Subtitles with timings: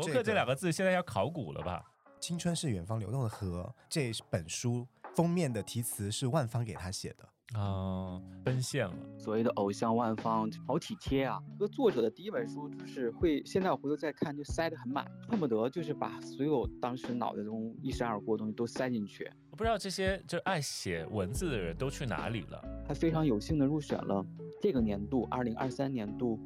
[0.00, 1.84] 博客这两个字现在要考古了吧？
[2.20, 7.28] 青春是远方流动的河，这本书封面的题词是万芳给他写的。
[7.58, 8.94] 啊，奔现了。
[9.18, 11.42] 所谓的偶像万方，好体贴啊！
[11.58, 19.28] 这个作者的第一本书就是会，现在我回头再看就塞得很满，恨不得就是把所有当时脑袋中一闪而过的东西都塞进去。
[19.50, 22.62] 我不知道这些就爱写文字的人都去哪里了。
[22.86, 24.24] 他非常有幸的入选了
[24.62, 26.38] 这个年度二零二三年度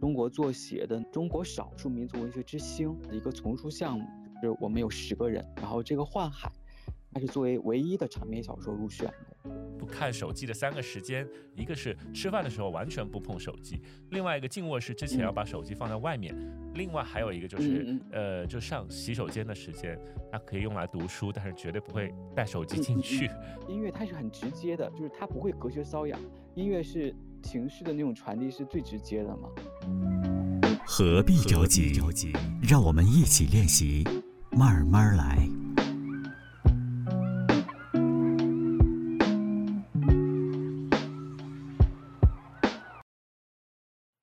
[0.00, 4.06] 中国作协的中国少数民族文学之星的一个丛书项目，
[4.42, 6.48] 就是我们有十个人，然后这个《幻海》，
[7.12, 9.50] 它是作为唯一的长篇小说入选的。
[9.78, 16.34] 不看手机的三个时间，一个是吃饭的时候完全不碰手机，另外一个进卧室之前要把手机放在外面，
[16.74, 19.98] 另外还有一个就是呃，就上洗手间的时间，
[20.32, 23.30] 它可以用来读书，但是绝对不会带手机进去。
[23.68, 26.18] 音乐它是很直接的，就是它不会隔靴搔痒，
[26.54, 29.48] 音乐是情绪的那种传递是最直接的嘛。
[30.86, 31.92] 何必着急？
[32.62, 34.04] 让我们一起练习，
[34.50, 35.38] 慢慢来。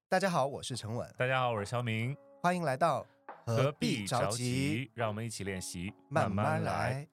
[0.09, 1.08] 大家好，我是陈稳。
[1.17, 2.16] 大家好，我是肖明。
[2.42, 3.05] 欢迎来到
[3.45, 4.89] 何必着急？
[4.94, 7.08] 让我们一起练习，慢慢来。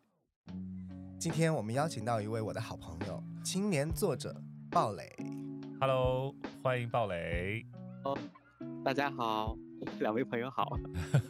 [1.19, 4.35] 今天我们邀请到一位我的好朋友，青年作者
[4.71, 5.44] 鲍蕾。
[5.87, 7.63] Hello，欢迎鲍雷。
[8.05, 8.17] 哦，
[8.83, 9.55] 大家好。
[10.01, 10.79] 两位朋友好，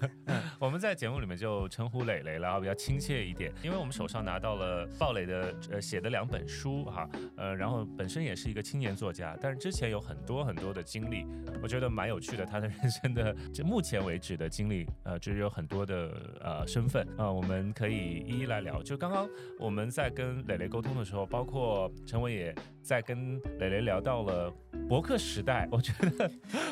[0.61, 11.27] 我们在节目里面就称呼磊磊了，比较亲切一点，因为我们手上拿到了鲍磊的呃写的两本书哈，呃，然后本身也是一个青年作家，但是之前有很多很多的经历，
[11.63, 18.83] 我觉得蛮有趣的，他的人生的就目前为止的经历，呃，就是有很多的呃身份啊，我们可以一一来聊。
[18.83, 24.53] 就刚刚我们在跟磊磊沟通的时候，包括陈伟也在跟磊磊聊到了
[24.89, 26.31] 博客时代，我觉得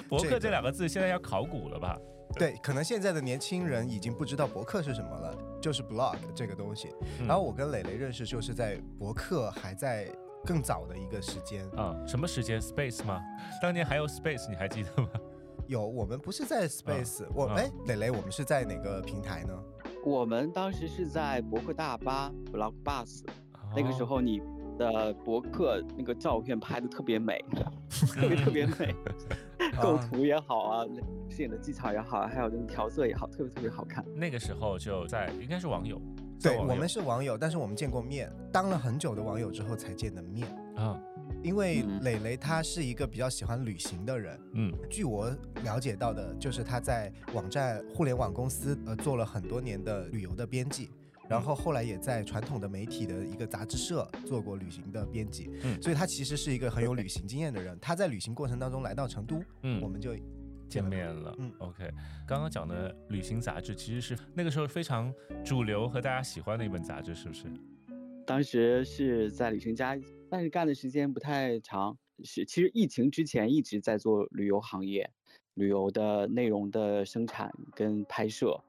[0.09, 1.63] 博客这两个字现在要考古。
[1.73, 1.99] 了吧？
[2.35, 6.89] 对，可能现在的年轻人已经不知道博客是什么了，就是 blog 这个东西。
[7.27, 10.09] 然后我跟磊磊认识就是在博客还在
[10.45, 13.21] 更早的一个时间啊，什么时间？Space 吗？
[13.61, 15.09] 当年还有 Space，你还记得吗？
[15.69, 19.53] 有，我们不是在 Space，我哎，磊磊，我们是在哪个平台呢？
[20.05, 23.23] 我们当时是在博客大巴 blog bus，
[23.77, 24.43] 那个时候你
[24.83, 27.43] 的博客那个照片拍的特别美，
[28.15, 28.95] 特别特别美。
[29.81, 30.85] 构图也好啊，
[31.31, 34.05] 摄影的技巧也好，还有这种调色也好，特别特别好看。
[34.15, 36.01] 那个时候就在应该是网友，
[36.43, 41.01] 对我们是网友，但是我们见过面，当了很久的网友之后才见的面啊。
[41.43, 45.31] 因为磊磊他是一个比较喜欢旅行的人，嗯，据我
[45.65, 50.91] 了解到的，就是他在网站互联网公司呃做了很多年的旅游的编辑。
[51.33, 57.75] 然后后来也在传统的媒体的一个杂志社做过旅行的编辑，嗯，所以他其实是一个很有旅行经验的人。
[57.81, 60.15] 他在旅行过程当中来到成都，嗯，我们就
[60.69, 61.91] 见面了，嗯，OK。
[62.27, 65.11] 刚刚讲的旅行杂志其实是那个时候非常
[65.43, 67.47] 主流和大家喜欢的一本杂志，是不是？
[68.27, 71.97] 当时是在旅行家，但是干的时间不太长。
[72.25, 75.11] 是，其实疫情之前一直在做旅游行业，
[75.55, 78.63] 旅游的内容的生产跟拍摄。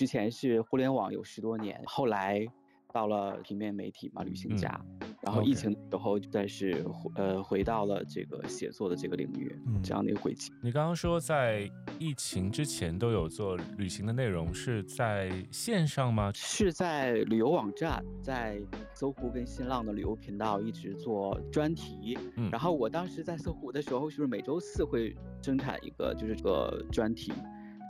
[0.00, 2.42] 之前是互联网有十多年，后来
[2.90, 4.80] 到了平面媒体嘛，旅行家，
[5.20, 6.82] 然后疫情之后再是
[7.16, 10.50] 呃回到了这个写作的这个领域，这样的一个轨迹。
[10.62, 16.30] 你刚刚说在疫情之前都有做旅行的内容，是在线上吗？
[16.34, 18.58] 是在旅游网站，在
[18.94, 22.16] 搜狐跟新浪的旅游频道一直做专题。
[22.36, 27.34] 嗯，然后我当时在搜狐的时候，是不是每周四会生产一个就是这个专题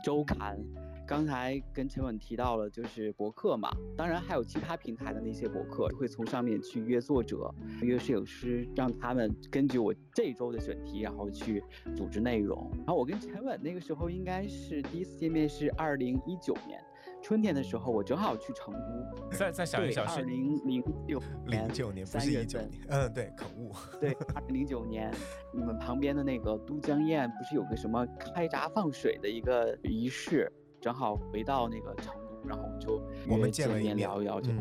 [0.03, 0.59] 周刊？
[1.07, 11.63] 刚才跟陈稳提到了，就是博客嘛，当然还有其他平台的那些博客，会从上面去约作者、约摄影师，让他们根据我这周的选题，然后去
[11.95, 12.71] 组织内容。
[12.77, 16.81] 然后我跟陈稳那个时候应该是第一次见面，是二零一九年
[17.21, 19.29] 春天的时候，我正好去成都。
[19.37, 23.71] 再再想一想，二零零六零九年不是一九年，嗯，对，口误。
[23.99, 25.13] 对，二零零九年，
[25.53, 30.51] 你们旁边的那个都江堰不是有个什么开闸放水的一个仪式？
[30.81, 34.51] 正好回到那个成都，然后就我们见面聊一聊，就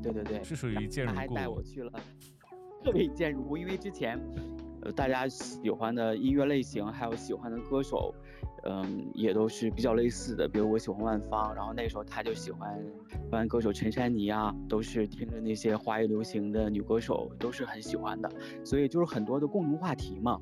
[0.00, 1.04] 对对对，是属于见。
[1.04, 1.92] 他还带我去了，
[2.84, 4.16] 特别见如故，因为之前，
[4.82, 8.14] 呃，大家喜欢的音乐类型还有喜欢的歌手。
[8.68, 12.82] 嗯，也都是比较类似的，比如我喜欢万芳，然后那时候他就喜欢，
[13.30, 18.30] 欢歌手陈珊妮啊，都是听着那些华语流行的女歌手，都是很喜欢的，
[18.64, 20.40] 所以就是很多的共同话题嘛。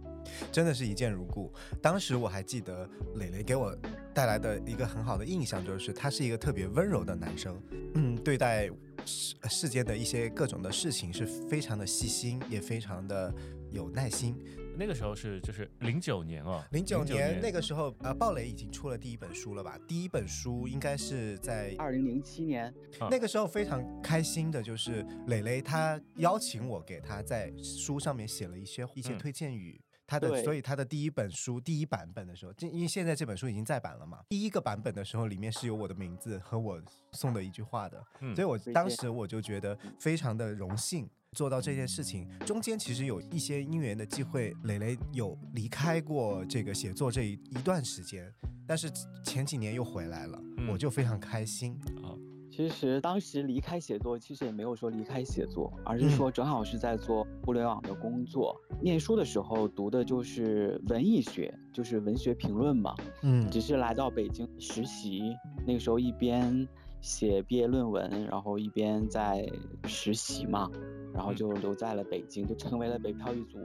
[0.51, 1.53] 真的是一见如故。
[1.83, 3.77] 当时我还记得磊磊给我
[4.15, 7.61] 带来的一个很好的印象，就是他是一个特别温柔的男生，
[7.95, 8.71] 嗯，对待
[9.05, 13.33] 世世间的一些各种的事情是非常的细心，也非常的。
[13.75, 14.37] 有耐心。
[14.77, 19.79] 那个时候是就是零九年哦，零九年那个时候，呃，鲍蕾已经出了第一本书了吧？
[19.87, 22.73] 第一本书应该是在二零零七年。
[23.11, 29.81] 那个时候非常开心的就是蕾蕾她邀请我给她在书上面写了一些一些推荐语。
[30.07, 36.79] 他的所以他的第一本书第一版本的时候，因为现在这本书已经再版了嘛，第一个版本的时候里面是有我的名字和我
[37.13, 38.05] 送的一句话的，
[38.35, 41.09] 所以我当时我就觉得非常的荣幸。
[41.35, 48.33] 做到这件事情，中间其实有一些因缘的机会，磊磊有离开过这个写作这一一段时间，
[48.67, 48.91] 但是
[49.25, 50.41] 前几年又回来了，
[50.71, 52.15] 我就非常开心啊。
[52.51, 58.55] 其实当时离开写作，其实也没有说离开写作，而是说正好是在做互联网的工作。
[58.81, 62.95] 念书的时候读的就是文艺学，就是文学评论嘛。
[63.23, 65.35] 嗯，只是来到北京实习，
[65.67, 66.65] 那个时候一边
[67.01, 69.45] 写毕业论文，然后一边在
[69.89, 70.71] 实习嘛。
[71.15, 73.59] 然后就留在了北京，就成为了北漂一族。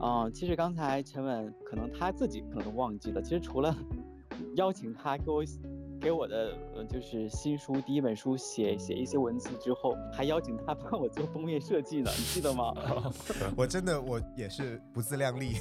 [0.00, 3.76] 嗯，其实刚才陈稳可能他自己可能都忘记了，其实除了
[4.56, 5.44] 邀请他给我。
[6.00, 12.72] 给我的呃就是新书第一本书写写一些文字之后，还邀请他帮我做封面设计呢，你记得吗？
[13.56, 15.54] 我真的我也是不自量力，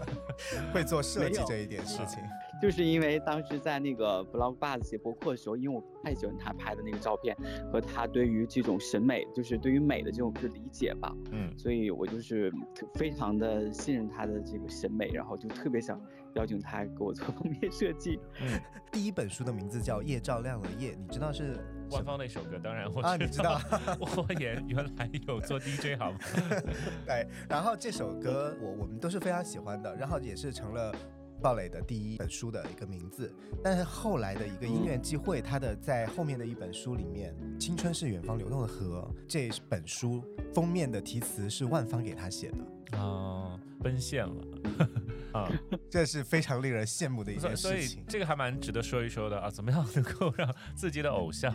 [0.72, 2.18] 会做设计这一点事情。
[2.60, 7.34] 就是因为当时在那个 blog buzz 写博客的时候，因为我太喜欢他拍的那个照片
[7.72, 12.52] 和他对于这种审美，就是对于美的这种是理解吧，嗯，所以我就是
[12.94, 15.98] 非常的信任他的这个审美，然后就特别想
[16.34, 18.18] 邀请他给我做封面设计。
[18.40, 18.60] 嗯，
[18.92, 21.58] 第一本书的名字叫《夜照亮了夜》，你知道是
[21.90, 22.58] 万芳那首歌？
[22.62, 23.60] 当然我啊，你知道，
[24.00, 26.18] 我也原来有做 DJ 好吗？
[27.06, 30.94] 对，然后这首歌我我们都是非常喜欢的，然后也是成了。
[31.42, 33.34] 鲍蕾的第一本书的一个名字，
[33.64, 40.22] 但是后来的一个音乐机会，他的在后面的一本书里面，《青春是远方流动的河》这本书
[40.52, 42.58] 封面的题词是万芳给他写的
[42.92, 44.34] 啊，奔现了
[45.32, 45.48] 啊，
[45.90, 48.04] 这是非常令人羡慕的一件事情。
[48.08, 51.54] 这个还蛮值得说一说的啊，怎么样能够让自己的偶像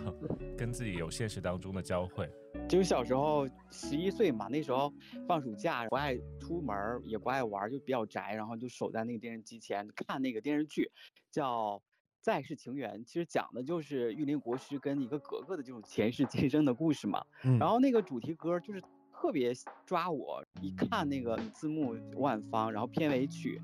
[0.57, 2.29] 跟自己有现实当中的交汇？
[2.69, 4.91] 就是小时候十一岁嘛，那时候
[5.27, 10.89] 放暑假不爱出门，也不爱玩，就比较宅，然后就守在那个电视机前看那个电视剧，
[11.31, 11.77] 叫
[12.21, 17.23] 《再世情缘》，其实讲的就是玉林国师跟一个格格的这种前世今生的故事嘛。
[17.59, 18.81] 然后那个主题歌就是
[19.25, 19.51] 特别
[19.87, 23.59] 抓我，一看那个字幕万芳，然后片尾曲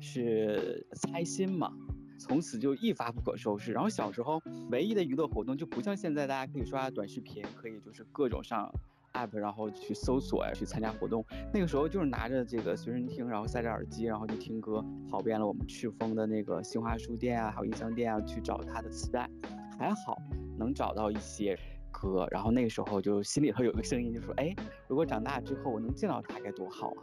[0.00, 1.72] 是猜心嘛。
[2.20, 3.72] 从此就一发不可收拾。
[3.72, 4.40] 然后小时候
[4.70, 8.72] 唯一的娱乐活动就不像现在，大家可以刷短视频，可以就是各种上
[9.14, 11.24] app，然后去搜索呀，去参加活动。
[11.52, 19.28] 那个时候就是拿着这个随身听，然后塞着耳机，然后就听歌，跑遍了我们赤峰的那个新华书店啊，还有音像店啊，去找他的磁带。
[19.76, 20.16] 还好
[20.56, 21.58] 能找到一些
[21.92, 22.26] 歌。
[22.30, 24.52] 然后那个时候就心里头有个声音，就说：哎，
[24.88, 27.00] 如果长大之后我能见到他该多好啊！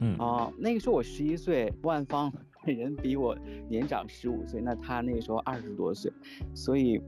[0.00, 2.32] 嗯啊，那个时候我十一岁，万芳。
[2.66, 3.34] 人比我
[3.70, 6.12] 年长十五岁，那他那个时候二十多岁，
[6.54, 7.00] 所以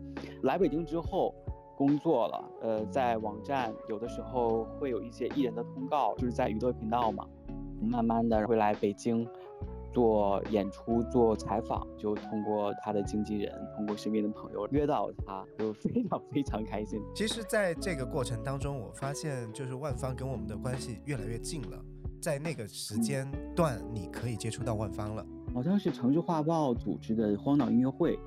[0.44, 1.34] 来北京之后
[1.76, 2.50] 工作了。
[2.62, 7.26] 呃，在网站有的时候会有一些艺人的通告，就是在娱乐频道嘛。
[7.82, 9.28] 慢慢的会来北京
[9.92, 17.00] 做演出、做采访，就通过他的经纪人，通过身边的朋友约到他，就非常非常开心。
[17.14, 21.78] 其实，在这个过程当中，我发现就是万方跟我们的关系越来越近了。
[22.20, 25.26] 在那个时间段，你可以接触到万方了。
[25.52, 28.18] 好像是城市画报组织的荒岛音乐会。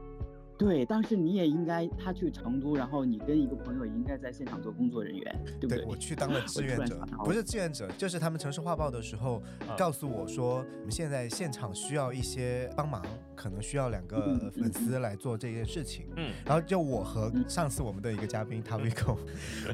[0.57, 5.83] 对，当时你也应该，他去成都，然后你跟一个朋友应该在现场做工作人员，对不对？
[5.85, 9.41] 我去当了志愿者，不是志愿者，就是他们城市画报的时候
[9.77, 13.03] 告诉我说，我们现在现场需要一些帮忙，
[13.35, 16.05] 可能需要两个粉丝来做这件事情。
[16.15, 19.17] 嗯，然后就我和上次我们的一个嘉宾 Tavico，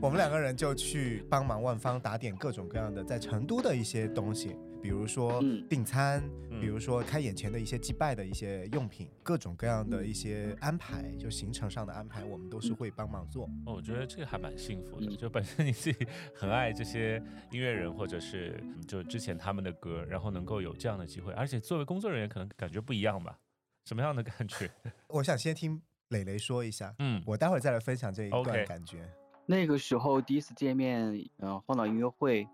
[0.01, 4.55] 我们两个人就去帮忙万方打点各种各样的在成都的一些东西。
[4.81, 6.23] 比如说订餐，
[6.59, 13.45] 比如说开眼前的一些祭拜的一些用品，各种各样的一些安排，就行程上的安排，我们都是会帮忙做。
[13.65, 17.21] 哦，我觉得这个还蛮幸福的，就本身你自己很爱这些
[17.51, 23.37] 音乐人，或者是就之前他们的歌，然后能够有这样的机会，而且作为工作人员可能感觉不一样吧？
[23.85, 24.69] 什么样的感觉？
[25.09, 29.07] 我想先听磊磊说一下，嗯，我待会儿再来分享这一段感觉。
[29.45, 32.47] 那个时候第一次见面，嗯，荒岛音乐会。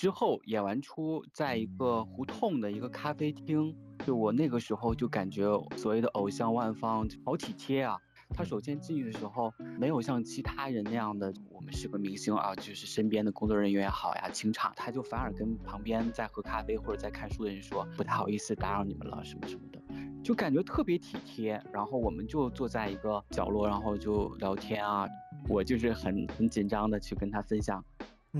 [0.00, 3.76] 之后演完出，在一个胡同的一个咖啡厅，
[4.06, 5.44] 就我那个时候就感觉
[5.76, 7.98] 所谓的偶像万芳好体贴啊。
[8.30, 19.82] 他首先进去的时候，没有像其他人那样的，我们是个明星啊，就是身边的工作人员也好呀，清场，他就反而跟旁边在喝咖啡或者在看书的人说，不太好意思打扰你们了，什么什么的，
[20.24, 21.62] 就感觉特别体贴。
[21.74, 25.06] 然后我们就坐在一个角落，然后就聊天啊，
[25.46, 27.84] 我就是很很紧张的去跟他分享。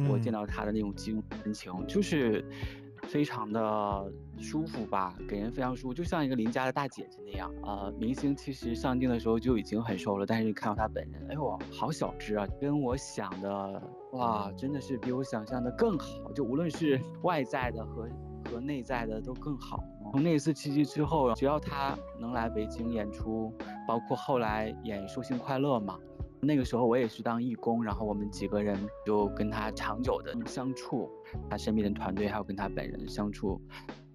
[0.08, 2.44] 我见到他的那种激动神情，就是
[3.04, 7.50] 非常的舒服吧，给人非常舒服，就像一个邻家的大姐姐那样。
[7.62, 13.82] 呃，明星其实上镜的时候就已经很瘦了，但是看到她本人，哎呦，好小只啊，跟我想的
[14.12, 18.08] 哇，真的是比我想象的更好，就无论是外在的和
[18.48, 19.82] 和内在的都更好。
[20.12, 23.52] 从那次契机之后，只要她能来北京演出，
[23.88, 25.98] 包括后来演《寿星快乐》嘛。
[26.42, 31.08] 那个时候我也是当义工，然后我们几个人就跟他长久的相处，
[31.48, 33.60] 他身边的团队还有跟他本人相处，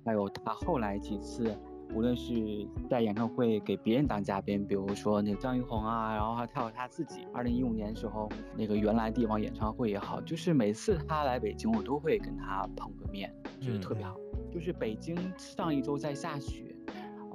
[0.04, 1.56] 还有他后来几次，
[1.94, 8.28] 无论是在演唱会给别人当嘉宾，比如说那个张艺宏啊，然后还有他自己，二零一五年的时候
[8.58, 14.16] 那个原来地方演唱会也好，就是每次他来北京，我都会跟他碰个面，就是特别好。
[14.52, 16.75] 就是北京上一周在下雪。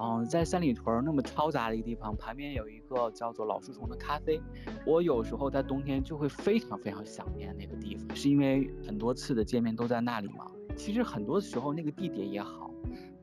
[0.02, 4.40] 嗯，在三里屯那么嘈杂的一个地方，旁边有一个叫做老树丛的咖啡。
[4.86, 10.50] 我有时候在冬天就会非常非常想念那个地方，是因为很多次的见面都在那里嘛。
[10.74, 12.70] 其实很多时候那个地点也好，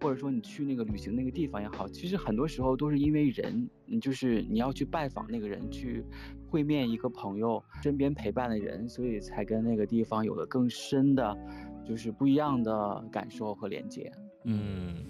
[0.01, 6.05] 或者说你去那个旅行那个地方也好，其实很多时候都是因为人，你就是你要去拜访那个人，去
[6.47, 11.35] 会面一个朋友，身边陪伴的人，所以才跟那个地方有了更深的，
[11.83, 14.11] 就是不一样的感受和连接。
[14.43, 15.03] 嗯，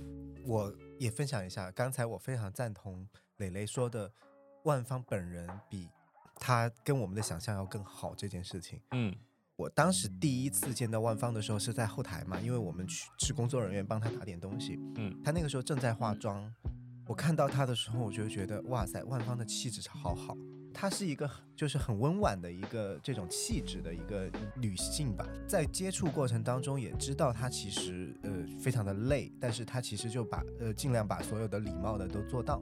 [0.45, 0.71] 我。
[0.99, 4.11] 也分享一下，刚才我非常赞同磊磊说的，
[4.63, 5.89] 万芳本人比
[6.35, 8.81] 他跟我们的想象要更好这件事情。
[8.91, 9.15] 嗯，
[9.55, 14.79] 我当时第一次见到万芳的时候是在后台嘛，因为我们去是工作人员帮她打点东西。
[14.95, 16.53] 嗯，她那个时候正在化妆，
[17.07, 20.35] 我看到她的时候，我就觉得哇塞，万芳的气质好好。
[20.79, 28.29] 她是一个就是很温婉的一个这种气质的一个女性吧，在接触过程当中也知道她其实呃
[28.61, 32.61] 非常的累，但是她其实就把呃尽量把所有的礼貌的都做到。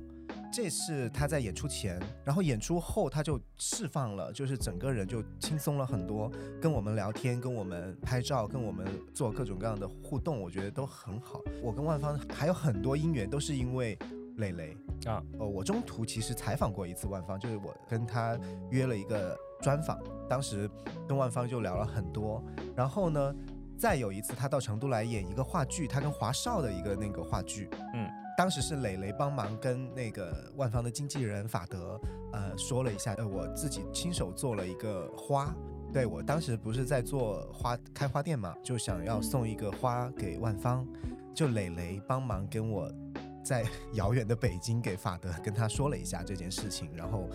[0.49, 6.31] 这是她在演出前，然后演出后她就释放了，就是整个人就轻松了很多，
[6.61, 11.41] 跟我们聊天，跟我们拍照，跟我们做各种各样的互动，我觉得都很好。
[11.61, 13.99] 我跟万芳还有很多姻缘都是因为。
[14.37, 18.37] 磊磊啊，哦，我中途其实采访过一次万芳，就是我跟他
[18.69, 19.99] 约了一个专访，
[20.29, 20.69] 当时
[21.07, 22.43] 跟万芳就聊了很多。
[22.75, 23.33] 然后呢，
[23.77, 31.99] 再有一次他到成都来演一个话剧，他跟华少的一个那个话剧，嗯，当时是磊磊帮忙跟那个万芳的经纪人法德，
[32.33, 35.55] 呃，说了一下，呃，我自己亲手做了一个花，
[35.93, 40.85] 对我当时不是在做花开花店嘛，就想要送一个花给万芳，
[41.33, 42.91] 就磊磊帮忙跟我。
[43.45, 47.29] 在遥远的北京给法德跟他说了一下这件事情，然后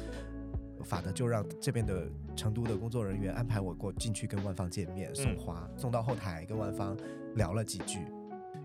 [0.83, 6.97] 法德就让这边的成都的工作人员安排我过进去跟万芳见面，送花，送到后台跟万芳
[7.37, 8.01] 聊了几句。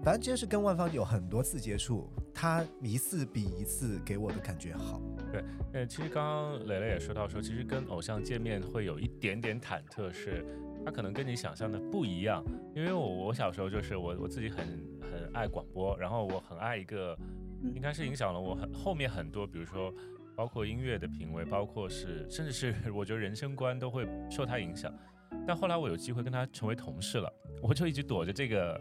[0.03, 4.99] 反正就是跟万芳有很多次接触，他一次比一次给我的感觉好。
[5.31, 10.45] 对，呃，其实刚刚磊磊也说到说，其实跟偶像见面会有一点点忐忑，是
[10.85, 12.43] 他可能跟你想象的不一样。
[12.75, 14.65] 因为我我小时候就是我我自己很
[15.01, 17.17] 很爱广播，然后我很爱一个。
[17.73, 19.91] 应该是影响了我很后面很多，比如说
[20.35, 24.93] 包括音乐的品味，包括是甚至是 我觉得人生观都会受他影响。
[25.47, 28.79] 但后来我有机会跟他成为同事了，我就一直躲着这个。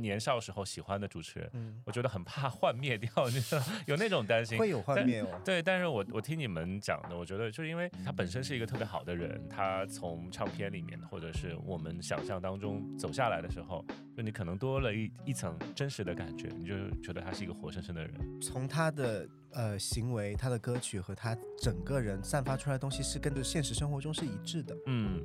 [0.00, 3.10] 年少时候喜欢的主持人，嗯，我觉得很怕幻灭掉，
[3.86, 4.58] 有那种担心。
[4.58, 5.40] 会有幻灭哦。
[5.44, 13.84] 对，但是我我听你们讲的，我觉得就是因为他本身是一个特别好的人，他从唱片里面或者是我们想象当中走下来的时候，
[14.16, 18.40] 就你可能多了一一层真实的感觉，你就觉得他是一个活生生的人。
[18.40, 24.76] 从他的呃行为、他的歌曲和他整个人散发出来的东西是跟着现实生活中是一致的。
[24.86, 25.22] 嗯，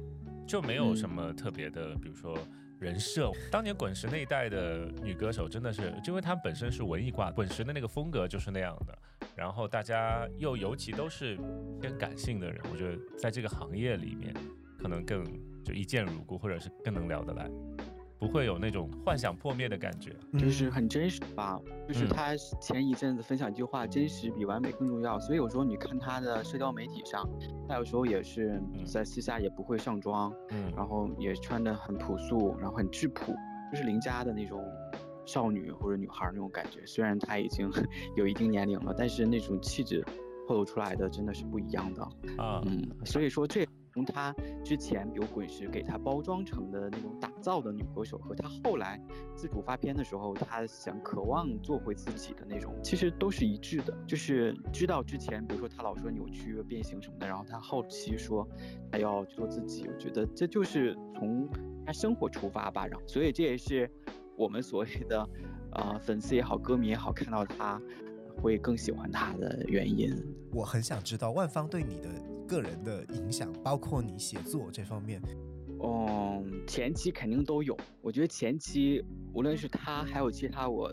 [0.47, 2.37] 就没有什么特别的，比如说。
[2.79, 8.97] 人设，当年滚石那一代的女歌手真的是，就因为她本身是文艺挂，滚石的那个风格就是那样的。
[9.35, 11.37] 然后大家又尤其都是
[11.81, 14.33] 偏感性的人，我觉得在这个行业里面，
[14.77, 15.23] 可能更
[15.63, 17.49] 就一见如故，或者是更能聊得来。
[18.19, 21.57] 不会有那种幻想破灭的感觉，就是很真实吧。
[21.87, 27.27] 就是他前一阵子分享一句话：“真实比完美更重要。”所以有时候你看他的社交媒体上，
[27.67, 33.33] 他有时候也是在私下也不会上妆，嗯，然后也穿的很朴素，然后很质朴，
[33.71, 34.61] 就是邻家的那种
[35.25, 36.85] 少女或者女孩那种感觉。
[36.85, 37.71] 虽然他已经
[38.17, 40.03] 有一定年龄了，但是那种气质
[40.45, 42.03] 透露出来的真的是不一样的
[42.37, 42.61] 啊。
[42.65, 43.65] 嗯，所以说这。
[43.99, 48.97] 从她之前，比如滚石给她包装成的那种打造的女歌手，和她后来
[49.35, 53.93] 自主发片的时候，她想渴望做回自己的那种，其实都是一致的。
[54.07, 58.47] 就是知道之前，比如说她老说扭曲、变形什么的，然后她后期说
[58.89, 61.49] 她要做自己，我觉得这就是从
[61.85, 62.87] 她生活出发吧。
[62.87, 63.91] 然后，所以这也是
[64.37, 65.29] 我们所谓的，
[65.73, 67.81] 呃，粉丝也好，歌迷也好，看到她
[68.39, 70.15] 会更喜欢他的原因。
[70.51, 72.09] 我很想知道万芳对你的。
[72.49, 75.21] 个人的影响，包括你写作这方面，
[75.83, 77.77] 嗯，前期肯定都有。
[78.01, 79.05] 我觉得前期
[79.35, 80.91] 无论是他，还有其他我，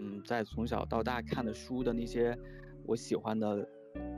[0.00, 2.38] 嗯，在从小到大看的书的那些
[2.84, 3.66] 我喜欢的。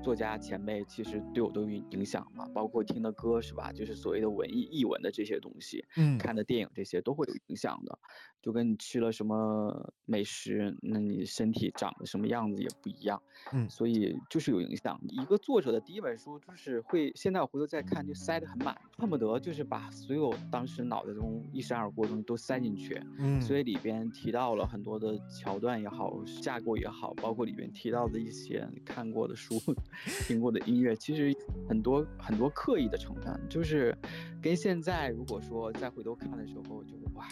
[0.04, 3.72] 作家前辈其实对我都有影响嘛，包括听的歌是吧？
[3.72, 7.98] 就是所谓的文艺译文的这些东西，嗯，看的电影这些都会有影响的。
[8.44, 13.22] 就跟你吃了什么美食，那你身体长得什么样子也不一样，
[13.54, 15.00] 嗯，所以就是有影响。
[15.08, 29.58] 一个作者的第一本书就是会，现在我回头再看就塞得很满，恨不得就是把所有当时脑袋中一闪而过的东西都塞进去，嗯，所以里边提到了很多的桥段也好，架构也好，包括里边提到的一些看过的书、
[30.28, 31.34] 听过的音乐，其实
[31.66, 33.96] 很多很多刻意的成分，就是
[34.42, 37.24] 跟现在如果说再回头看的时候，就哇。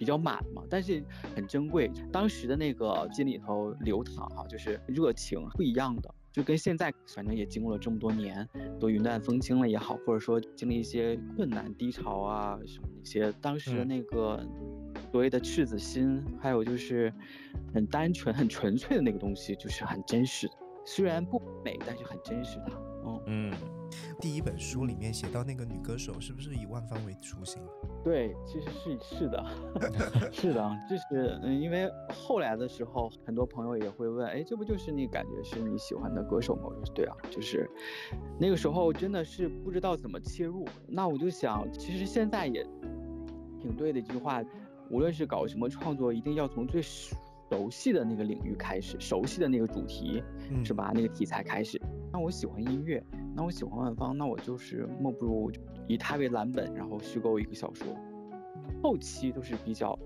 [0.00, 1.04] 比较满嘛，但是
[1.36, 1.92] 很珍贵。
[2.10, 8.48] 当时的那个心里头流淌哈，就是热情不一样的，就跟现在反正也经过了这么多年，
[8.80, 14.42] 都云淡风轻了也好，或者说经历一些困难低潮啊什么那些，当时的那个
[15.12, 17.12] 所谓的赤子心，还有就是
[17.74, 20.54] 很单纯、很纯粹的那个东西，就是很真实的。
[20.86, 22.72] 虽然不美，但是很真实的。
[23.04, 23.52] 嗯嗯。
[24.20, 27.62] 第一本书里面写到那个女歌手，是不是以万芳为初心？
[28.04, 29.44] 对，其实是是的，
[30.30, 36.64] 是的，就是嗯，因为后来的时候，很多朋友也会问，哎，这不就是你感觉是你喜欢的歌手吗？
[36.64, 37.68] 我说对啊，就是
[38.38, 40.66] 那个时候真的是不知道怎么切入。
[40.86, 42.62] 那我就想，其实现在也
[43.58, 44.42] 挺对的一句话，
[44.90, 50.22] 无论是搞什么创作，一定要从最熟悉的那个领域开始，熟悉的那个主题，
[50.62, 50.92] 是吧？
[50.94, 51.80] 那个题材开始。
[52.12, 53.02] 那我喜欢音乐。
[53.34, 55.50] 那我喜欢万芳，那我就是莫不如
[55.86, 57.86] 以他为蓝本，然后虚构一个小说。
[58.82, 59.98] 后期都是比较，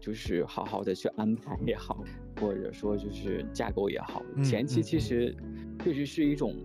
[0.00, 2.02] 就是好好的去安排也好，
[2.40, 4.22] 或者说就是架构也好。
[4.42, 5.34] 前期其实
[5.80, 6.56] 确实是一种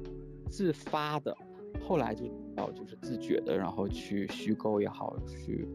[0.50, 1.36] 自发的，
[1.82, 2.26] 后来就
[2.56, 5.68] 要就是自觉的，然后去虚构也好，去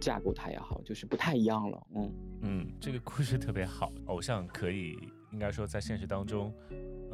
[0.00, 1.86] 架构它也好，就是不太一样了。
[1.94, 4.98] 嗯嗯，这个故事特别好，偶像可以
[5.32, 6.52] 应该说在现实当中，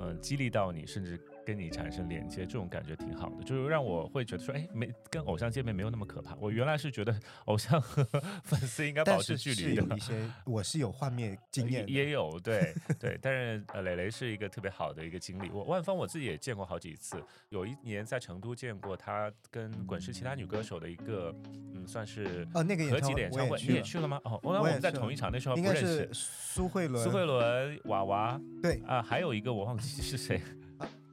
[0.03, 1.19] 嗯，激励到你，甚至。
[1.45, 6.35] 跟你产生连接，这种感觉挺好的，就是让我会觉得说，哎，没跟偶像见面没有那么可怕。
[6.37, 7.15] 我原来是觉得
[7.47, 8.05] 偶像和
[8.45, 9.97] 粉丝应该保持距离的。
[9.97, 10.15] 一些
[10.47, 15.51] 我是有幻灭经验，也有对对，但是呃，磊磊是一个特别好的一个经历。
[15.51, 21.35] 我万芳我自己也见过好几次，有一年在成都见过他跟滚石其他女歌手的一个，
[21.75, 24.21] 嗯，算是哦那个合集的演唱会，你也去了吗？
[24.25, 30.41] 哦，我们在同一场，那时候不认识苏慧伦，苏慧伦娃娃，对啊，还有一个我忘记是谁。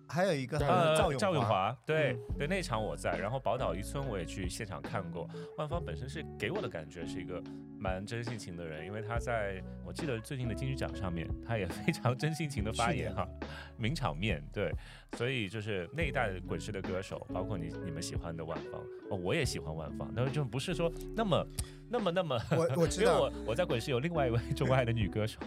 [0.10, 5.30] 还有一个呃赵永华，对对，那场我在，然后宝岛一村我也去现场看过。
[5.56, 7.40] 万芳本身是给我的感觉是一个
[7.78, 13.28] 蛮真性情的人，因为他在我记得最近的金曲奖上面，他也非常真性情的发言哈，
[13.78, 14.74] 名场面对，
[15.16, 21.46] 所以就是那一代滚石的歌手，包括你你们喜欢的万芳，哦，我也喜欢万芳，但是就不是说那么
[21.88, 25.40] 那么那么，我 我知道，我我在滚石有另外一位钟爱的女歌手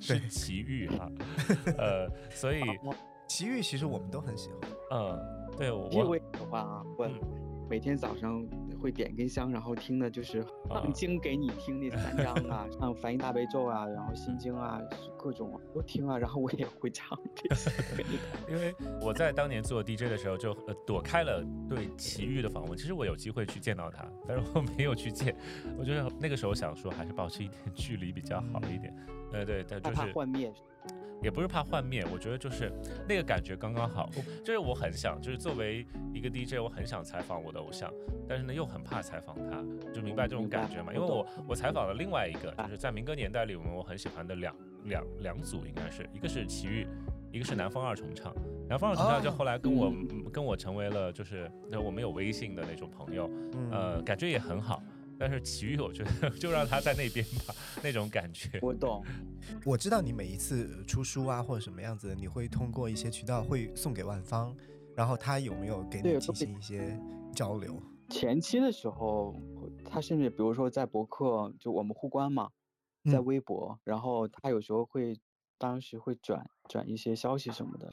[0.00, 1.12] 是齐豫哈，
[1.76, 2.62] 呃，所以。
[3.28, 4.60] 奇遇其实我们都很喜欢，
[4.92, 5.18] 嗯，
[5.56, 7.08] 对我这位的话，我
[7.68, 8.46] 每天早上
[8.80, 14.80] 会点根香，然后听的就是放经给你听那三章啊， 像梵音大悲咒啊，然后心经啊，
[15.18, 17.70] 各种都听啊，然后我也会唱这些。
[18.48, 22.78] 因为我在当年做 DJ 的时候，就呃躲开了对奇遇的访问。
[22.78, 25.36] 其实我有机会去见到他，但是我没有去见。
[25.76, 28.94] 我觉得那个时候想说，还是保持一点距离比较好一点。
[29.32, 30.52] 对对，他就是幻灭。
[31.22, 32.70] 也不是怕幻灭，我觉得就是
[33.08, 34.08] 那个感觉刚刚好。
[34.44, 37.92] 就是我很想，就是作为一个 DJ，我很想采访我的偶像，
[38.28, 40.92] 但是呢又很怕采访他，就明白这种感觉嘛。
[40.92, 46.86] 因为我我采访了另外一个，就是在民歌年代里我们我很喜欢的两两两组，应该是一个是齐豫，
[47.32, 48.32] 一个是南方二重唱。
[48.68, 49.92] 南方二重唱就后来跟我
[50.32, 51.50] 跟我成为了就是
[51.84, 53.30] 我们有微信的那种朋友，
[53.70, 54.82] 呃，感觉也很好。
[55.18, 58.58] 但是奇遇，我觉得 就让他在那边吧，那种感觉。
[58.62, 59.04] 我懂，
[59.64, 64.54] 我知道你每一次出书啊或者什么样子，你会通过一些渠道会送给万方，
[64.94, 66.98] 然后他有没有给你进行一些
[67.34, 67.80] 交流？
[68.08, 69.34] 前期的时候，
[69.84, 72.50] 他甚至比如说在博客，就我们互关嘛，
[73.10, 75.18] 在微博，然后他有时候会
[75.58, 77.92] 当时会转转一些消息什么的。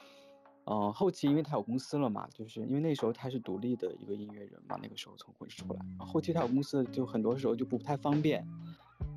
[0.65, 8.47] 嗯，后期因为他有公司了嘛，就是因为那时候他是独立的一个音乐人嘛，那个时候从混出来，后期他有公司，就很多时候就不太方便。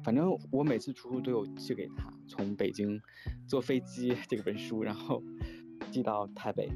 [0.03, 3.01] 反正我每次出书都有寄给他，从北京
[3.47, 5.23] 坐飞机这本书，然后
[5.91, 6.69] 寄到台北。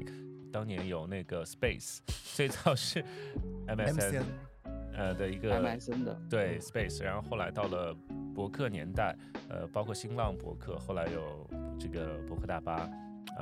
[0.51, 1.99] 当年有那个 Space，
[2.35, 3.03] 最早是
[3.67, 4.23] MSN，
[4.93, 7.93] 呃的一个 MSN 的，对 Space，然后后来到了
[8.33, 9.17] 博客年代，
[9.49, 12.89] 呃，包括新浪博客，后来有这个博客大巴。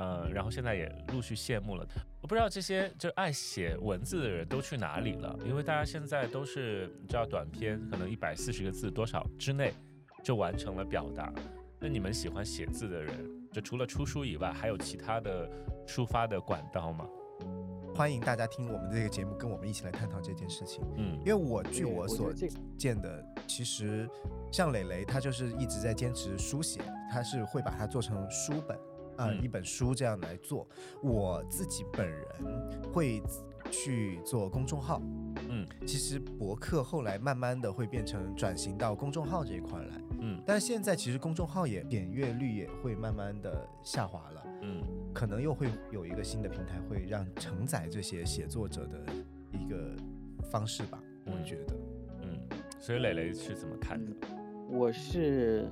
[0.00, 1.86] 呃，然后现在也陆续谢幕了。
[2.22, 9.74] 我不知道这些就爱写文字的人都去哪里了，因为大家现在都是你知道短篇，可能一百四十个字多少之内
[10.24, 11.30] 就完成了表达。
[11.78, 13.14] 那你们喜欢写字的人，
[13.52, 15.46] 就除了出书以外，还有其他的
[15.86, 17.06] 抒发的管道吗？
[17.94, 20.82] 欢迎大家听我们这个节目，跟我们一起来探讨这件事情。
[20.96, 22.32] 嗯，因为我据我所
[22.78, 24.08] 见的，其实
[24.50, 28.78] 像磊磊，他就是一直在坚持书写，他是会把它做成书本。
[29.20, 30.66] 啊，一本书这样来做，
[31.02, 32.22] 我自己本人
[32.90, 33.22] 会
[33.70, 35.02] 去做公众号。
[35.50, 40.00] 嗯，其实博客后来慢慢的会变成转型到公众号这一块来。
[40.20, 44.42] 嗯，但是现在其实公众号也点阅率也会慢慢的下滑了。
[44.62, 49.04] 嗯，可能又会有一个新的平台会让承载这些写作者的
[49.52, 49.94] 一个
[50.50, 51.76] 方式吧，我觉得。
[52.22, 52.38] 嗯，
[52.78, 54.10] 所以磊磊是怎么看的？
[54.70, 55.70] 我是。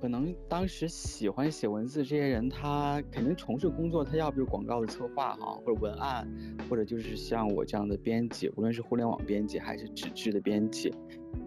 [0.00, 6.26] 可能当时喜欢写文字这些人，他肯定从事工作，他要不就广告的策划哈，或者文案，
[6.68, 10.90] 或者就是像我这样的编辑，无论是互联网编辑还是纸质的编辑，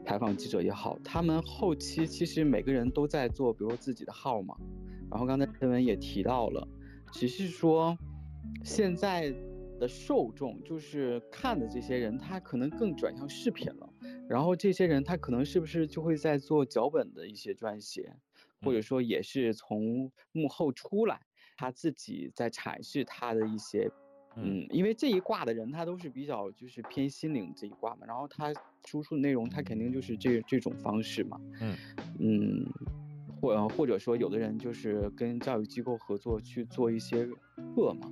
[0.05, 4.55] 采访记者也好，他们后期其实每个人都在做，比如说自己的号嘛。
[5.09, 6.67] 然后刚才新闻也提到了，
[7.11, 7.97] 只是说
[8.63, 9.33] 现在
[9.79, 13.89] 的受众就是看的这些人，他可能更转向视频了。
[14.29, 18.15] 然后这些人他可能是不是就会在做脚本的一些撰写？
[18.63, 21.19] 或者说也是从幕后出来，
[21.57, 23.89] 他自己在阐释他的一些，
[24.35, 28.53] 嗯，因为这一卦的人他都是比较就是偏心灵这一卦嘛，然后他
[28.85, 31.75] 输出的内容他肯定就是这这种方式嘛，嗯。
[32.19, 32.65] 嗯，
[33.41, 37.25] 或或者说有的人就是跟教育机构合作去做一些
[37.75, 38.11] 课嘛，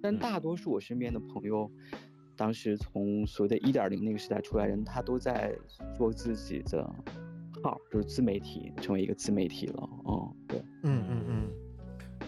[0.00, 1.70] 但大多数我身边的朋友，
[2.36, 5.54] 当时从所谓的一点零那个时代出来人，他都在
[5.96, 6.88] 做自己的。
[7.62, 9.88] 号就是自媒体，成为一个自媒体了。
[10.04, 11.50] 哦，对，嗯嗯嗯，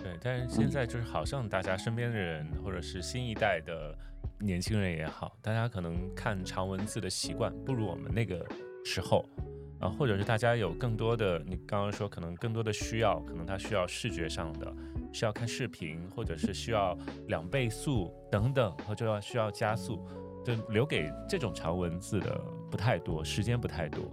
[0.03, 0.19] 对。
[0.23, 3.97] 但是现在就是好像大家身边的人，或者是新一代的
[4.39, 8.45] 年轻人也好，大家可能看长文字的习惯不如我们那个
[8.85, 9.25] 时候
[9.81, 14.73] 啊，或者是大家有更多的，你刚刚说可能更多的需要，可能他需要视觉上的，
[15.13, 16.97] 需要看视频，或者是需要
[17.29, 20.05] 两倍速等等，或者要需要加速，
[20.45, 22.41] 就留给这种长文字的
[22.71, 24.05] 不太多，时间不太多。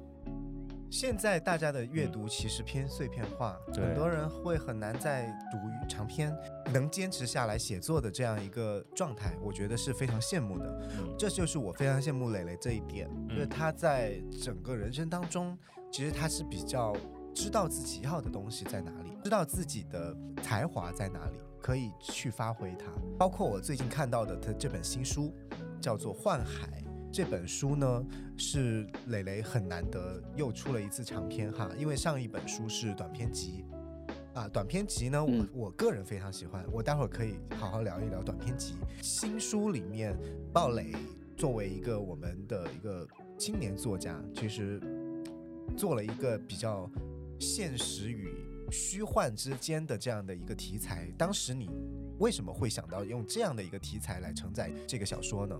[0.91, 6.35] 现在大家的阅读其实偏碎片化，很多人会很难在读长篇
[6.73, 10.89] 能坚持下来写作的这样一个状态，我觉得是非常羡慕的。
[11.17, 15.55] 这就是我非常羡慕磊磊这一点，就是他在整个人生当中，
[15.91, 16.95] 其实他是比较
[17.35, 22.87] 知道自己要的东西在哪里，知道自己的才华在哪里，可以去发挥它。
[23.15, 25.31] 包括我最近看到的他这本新书，
[25.79, 26.81] 叫做《幻海》。
[27.11, 28.05] 这本书呢，
[28.37, 33.65] 是磊磊很难得又出了一次长篇哈，因为上一本书是短篇集，
[34.35, 38.75] 啊，短篇集呢，我我个人非常喜欢，我待会儿可以好好聊一聊短篇集。
[39.01, 40.15] 新书里面，
[40.53, 40.93] 鲍蕾
[41.35, 43.07] 作为一个我们的一个
[43.39, 44.79] 青年作家，其实
[45.75, 46.87] 做了一个比较
[47.39, 48.35] 现实与
[48.69, 51.11] 虚幻之间的这样的一个题材。
[51.17, 51.71] 当时你
[52.19, 55.59] 为什么会想到用这样的一个题材来承载这个小说呢？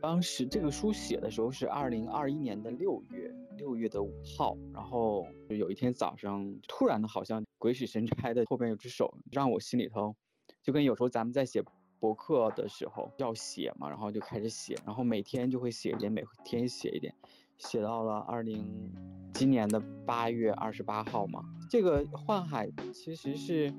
[0.00, 4.56] 当时这个书写的时候是二零二一年的六月，六月的五号。
[4.72, 10.14] 然后有一天早上，突然的，好像鬼使神差的，后边有只手让我心里头，
[10.62, 11.62] 就跟有时候咱们在写
[11.98, 17.12] 博客的时候要写嘛，然后就开始写，然后每天就会写一点，每天写一点，
[17.56, 18.92] 写到了二零
[19.32, 21.42] 今年的八月二十八号嘛。
[21.70, 23.72] 这个幻海其实是，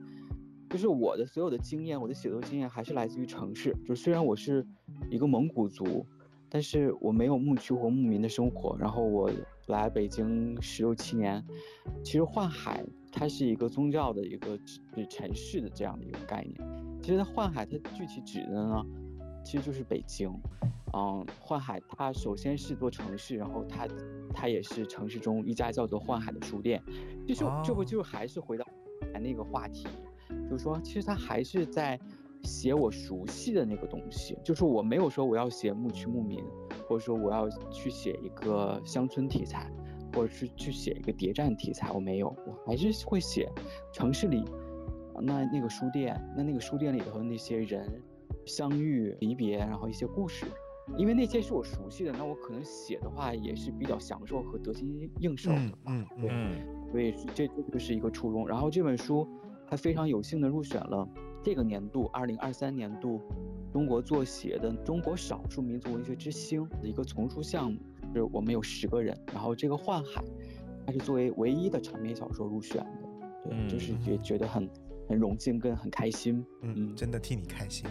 [0.70, 3.76] 就是我的所有的经验，我的写作经验还是来自于城市。
[3.86, 4.66] 就虽然我是
[5.10, 6.06] 一个蒙古族。
[6.50, 9.30] 但是我没有牧区或牧民的生活，然后我
[9.66, 11.44] 来北京十六七年，
[12.02, 14.58] 其实幻海它是一个宗教的一个
[15.10, 16.56] 城市的这样的一个概念。
[17.04, 18.82] 其实幻海它具体指的呢，
[19.44, 20.32] 其实就是北京。
[20.94, 23.86] 嗯，幻海它首先是座城市，然后它
[24.34, 26.82] 它也是城市中一家叫做幻海的书店。
[27.28, 28.66] 其实这不就还是回到
[29.22, 29.86] 那个话题，
[30.50, 32.00] 就是说其实他还是在。
[32.44, 36.42] 写我熟悉的那个东西，就是我没有说我要写牧区牧民，
[36.88, 39.70] 或者说我要去写一个乡村题材，
[40.14, 43.52] 或者是去写一个谍战题材，我没有，我还是会写
[43.92, 44.46] 城市里，
[45.20, 48.02] 那那个书店，那那个书店里头的那些人
[48.46, 50.46] 相遇离别，然后一些故事，
[50.96, 56.56] 因为那些是我熟悉的，那我可能写的话也是比较享受和得心应手的，嗯嗯，
[56.92, 58.48] 所以这这就是一个初衷。
[58.48, 59.28] 然后这本书
[59.70, 61.08] 还非常有幸的入选了。
[61.44, 63.22] 这个年度，二零二三年度，
[63.72, 67.80] 中国作协的中国少数民族文学之星的一个丛书项目，
[68.14, 70.22] 是我们有十个人，然后这个《幻海》，
[70.86, 74.70] 它是作为唯一的长篇小说入选的，对，就是也觉得很
[75.08, 76.44] 很荣幸跟很开心。
[76.64, 77.86] 嗯，真的替你开心。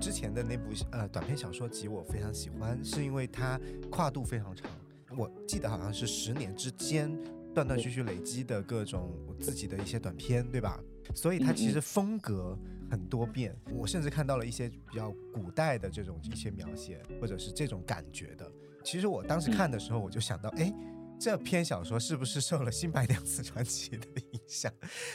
[0.00, 4.70] 之前的那部呃短篇小说集我非常喜欢，是因为它跨度非常长。
[5.18, 7.14] 我记得好像是十年之间
[7.52, 10.80] 断断续续累积的各种我自己的一些短片，对吧？
[11.14, 12.58] 所以它其实风格
[12.90, 13.54] 很多变。
[13.72, 18.50] 我甚至看到了一些比较古代的这种一些描写，或者是这种感觉的。
[18.84, 20.72] 其实我当时看的时候，我就想到，哎。
[21.20, 24.72] 这篇小说是不是受了《新白娘子传奇》的影响？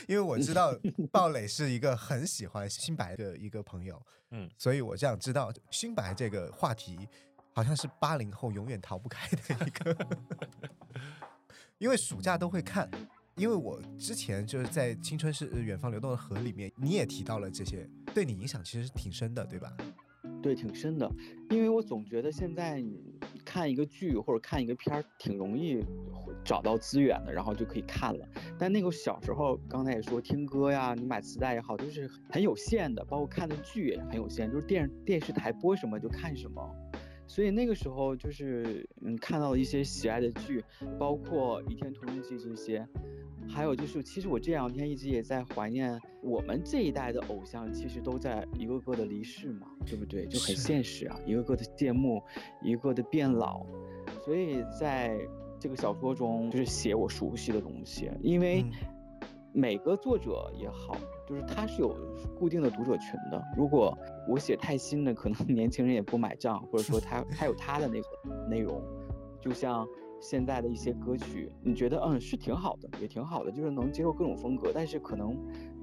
[0.08, 0.74] 因为我知道
[1.12, 4.00] 鲍蕾是一个很喜欢新白的一个朋友，
[4.32, 7.06] 嗯，所以我这样知道新白这个话题
[7.52, 10.08] 好像是八零后永远逃不开的一个，
[11.76, 12.90] 因为暑假都会看。
[13.38, 19.72] 因为我之前就是在《青春是远方流动的河》里面，你也提到了这些，对你影响其实挺深的，对吧？
[20.42, 21.08] 对，挺深的，
[21.50, 22.84] 因为我总觉得现在
[23.44, 25.80] 看一个剧或者看一个片儿挺容易
[26.44, 28.28] 找到资源的，然后就可以看了。
[28.58, 36.60] 但那个小时候，刚才也说听歌呀，你买磁带也好，都是很有限的，包括看的剧也很有限，就是电电视台播什么就看什么。
[37.28, 40.64] 所以那个时候就是嗯，看到了一些喜爱的剧，
[40.98, 42.84] 包括《倚天屠龙记》这些。
[43.50, 50.26] 还有就是，其实我这两天一直也在怀念我们这一代的偶像，其实都在一个个的离世嘛，对不对？
[50.26, 52.22] 就很现实啊，一个个的谢幕，
[52.62, 53.64] 一个个的变老。
[54.22, 55.18] 所以在
[55.58, 58.62] 这个小说中，就是写我熟悉的东西，因为
[59.58, 61.92] 每个作者也好，就是他是有
[62.38, 63.42] 固定的读者群的。
[63.56, 63.92] 如果
[64.28, 68.06] 我写太新的，可能 年轻人也不买账，或者说他他有他的那个
[68.48, 68.80] 内容，
[69.40, 69.86] 就像。
[70.20, 75.32] 现在的一些歌曲，你觉得嗯是挺好的，也挺好的，就是能接受各种风格，但是可能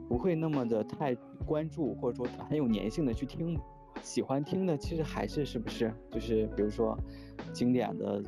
[0.09, 3.57] 不会那么的太关注，或者说很有粘性的去听。
[4.01, 6.99] 喜欢听的其实还是是不是，就是比如说
[7.53, 8.21] 经典的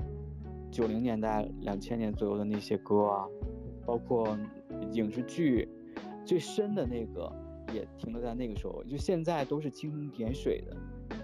[0.72, 3.28] 九零年代、两千年左右的那些歌啊，
[3.86, 4.30] 包括
[4.92, 5.68] 影视剧
[6.26, 7.32] 最深的那个
[7.74, 10.76] 也停留在那个时候，就现在都是蜻蜓点水的。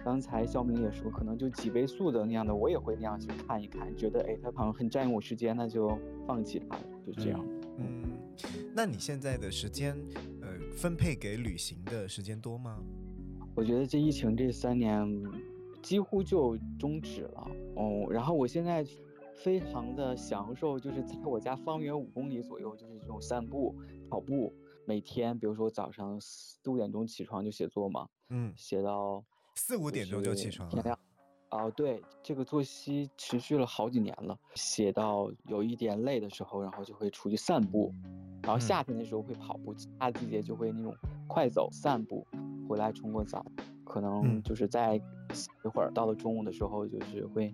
[0.03, 7.45] 刚才肖明也说，可能就几倍速的那样的，我也会那样去看一看，觉得哎，他好像很占用我时间，那就放弃它了，就这样。
[7.77, 8.03] 嗯，
[8.75, 9.95] 那你现在的时间，
[10.41, 12.77] 呃，分配给旅行的时间多吗？
[13.55, 15.05] 我觉得这疫情这三年
[15.81, 18.07] 几乎就终止了哦。
[18.09, 18.85] 然后我现在
[19.35, 23.75] 非常的享受，就是在我家方圆五公里左右，就是这种散步、
[24.09, 24.53] 跑步，
[24.85, 29.23] 每天比如说早上四五点钟起床就写作嘛，嗯，写到。
[29.55, 30.99] 四五点钟就起床了，
[31.51, 34.35] 哦，对，这个作息持续了好几年了。
[34.55, 37.93] 写到有一点累的时候，然后就会出去散步，
[38.41, 40.95] 然后夏天的时候会跑步，其他季节就会那种
[41.27, 42.25] 快走散步，
[42.67, 43.45] 回来冲个澡，
[43.85, 47.53] 可能就是在一会儿到了中午的时候，就是会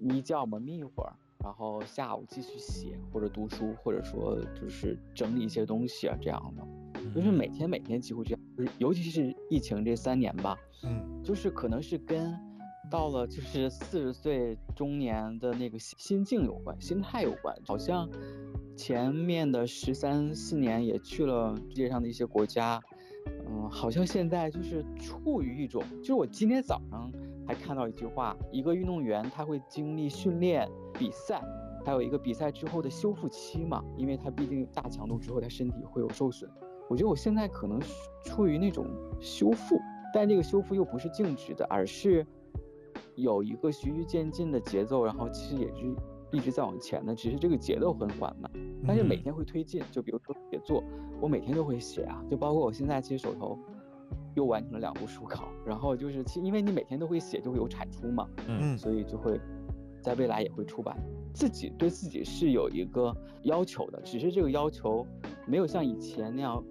[0.00, 1.12] 眯觉嘛，眯一会儿，
[1.44, 6.66] 然后下午继续写或者读书，或者说就是整理一些东西啊这样的。
[7.14, 12.36] 就是每天每天几乎这样，就是尤其是疫情这三年吧，嗯，就是可能是跟
[12.90, 17.56] 到了就是四十岁中年的那个心境有关，心态有关。
[17.64, 18.08] 好像
[18.76, 22.80] 前面的十三四年也去了世界上的一些国家，
[23.48, 27.10] 嗯，好像现在就是处于一种，就是我今天早上
[27.50, 31.42] 还看到一句话，一个运动员他会经历训练、比赛，
[31.84, 36.48] 还有一个比赛之后的修复期嘛，因为他毕竟大强度之后他身体会有受损。
[36.88, 37.80] 我觉得我现在可能
[38.24, 38.86] 处于那种
[39.18, 39.80] 修复，
[40.14, 42.24] 但这个修复又不是静止的，而是
[43.16, 45.92] 有一个循序渐进的节奏，然后其实也是
[46.30, 48.48] 一直在往前的，只是这个节奏很缓慢，
[48.86, 49.82] 但是每天会推进。
[49.90, 50.84] 就比如说写作，
[51.20, 53.58] 我每天都会写啊，就包括我现在其实手头
[54.34, 59.40] 又完成了两部书稿，然后就是其因为你每天都会写，就会有产出嘛，嗯，所以就会
[60.02, 60.96] 在未来也会出版。
[61.32, 65.06] 自己对自己是有一个要求的，只是这个要求
[65.46, 66.62] 没有像以前那样。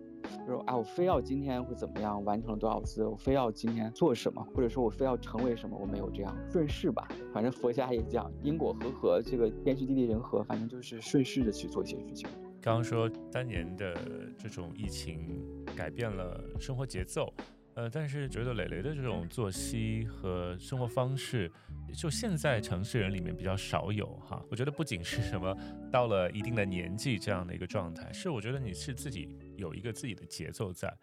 [0.45, 7.07] 就是哎，我非要今天会怎么样，完成了多少字，我非要今天做什么，或者说我非要成为什么，我没有这样顺势吧。
[7.33, 12.29] 反正佛家也讲因果和合，这个天时地利人和，反正就是顺势的去做一些事情。
[12.61, 13.95] 刚刚说当年的
[14.37, 17.33] 这种疫情改变了生活节奏。
[17.75, 21.49] 呃，但是觉得磊磊的这种作息和生活方式，
[21.95, 24.43] 就现在城市人里面比较少有哈。
[24.51, 25.55] 我觉得不仅是什么
[25.89, 30.93] 到了一定的年纪这样的一个状态，是我觉得你是自己有一个自己的节奏在，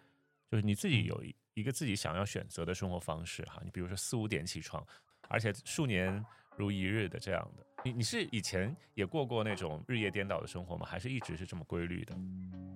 [0.51, 3.62] 就是你自己有一一个自己想要选择的生活方式哈。
[3.64, 4.87] 你比如说四五点起床，
[5.29, 6.23] 而且数年
[6.59, 10.85] 如一日的这样的，你你是以前也过过那种日夜颠倒的生活吗？
[10.85, 12.18] 还是一直是这么规律的？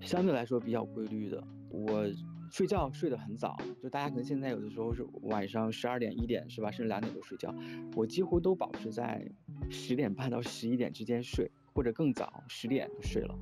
[0.00, 2.06] 相对来说比较规律的，我。
[2.52, 7.54] 睡觉睡得很早，就大家可能现在有的时候是晚上十二点一点是吧，甚至两点多睡觉，
[7.94, 9.24] 我几乎都保持在
[9.70, 13.38] 十点半到十一点之间睡，或者更早十点就睡了，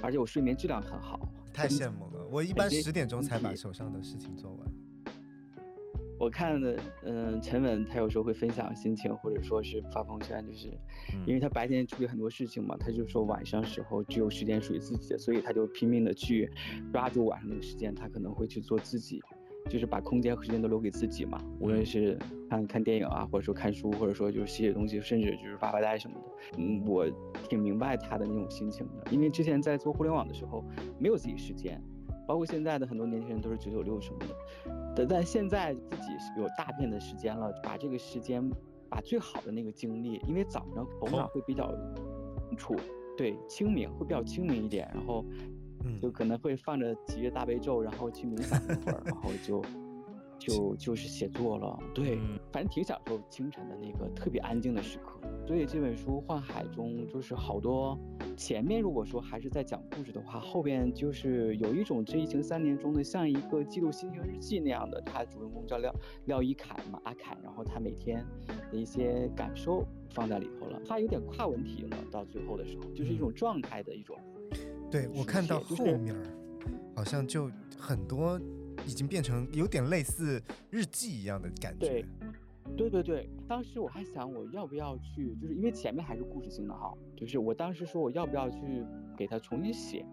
[0.00, 1.28] 而且我睡眠质量很好。
[1.52, 2.24] 太羡慕了。
[2.30, 4.72] 我一般十点钟才把手上的事情做完。
[6.24, 10.68] 我看的，嗯，陈稳他有时候会分享心情，或者说是发朋友圈，就是
[11.26, 16.50] 因为他白天处理很多事情嘛，他就说晚上时候只有时间属于自己的，所以他就拼命的去
[16.90, 19.20] 抓住晚上那个时间，他可能会去做自己，
[19.68, 26.56] 就是把空间和时间都留给自己嘛，无论是看看电影啊，或者说看书，或者说就是写写东西，甚至就是发发呆什么的。
[26.56, 27.06] 嗯，我
[27.50, 30.64] 挺明白他的那种心情的，因为之前在做互联网的时候
[30.98, 31.78] 没有自己时间。
[32.26, 34.34] 包括现在的很多年轻人都是九九六什么的，
[34.96, 38.42] 但但现在自己有大片的时间了，把这个时间，
[38.88, 41.70] 把最好的那个精力，因为早上头脑会比较
[42.48, 42.76] 清楚，
[43.16, 45.24] 对，清明会比较清明一点，然后，
[46.00, 49.62] 就可能会放着几月大悲咒，然后去冥想一会儿，然后就。
[50.46, 52.18] 就就是写作了，对，
[52.52, 55.18] 反正挺享受清晨的那个特别安静的时刻。
[55.46, 57.98] 所以这本书《幻海》中就是好多
[58.36, 65.00] 前面如果说还是在讲故事的话，后边就是有一种这疫情三年中的像一个记录心情日记那样的。
[65.00, 65.94] 他主人公叫廖
[66.26, 68.24] 廖一凯嘛，阿凯，然后他每天
[68.70, 70.80] 的一些感受放在里头了。
[70.86, 74.16] 他有点跨文体了，到最后的时候就是一种状态的一种。
[74.90, 76.14] 对我看到后面
[76.94, 78.38] 好像就很多。
[78.86, 81.86] 已经变成有点类似日记一样的感觉。
[81.88, 82.06] 对，
[82.76, 83.28] 对对对。
[83.48, 88.84] 当时我还想我要不要去，就是因为前面还是故事性的哈，就是我当时说我要不要去
[89.16, 90.04] 给他重新写。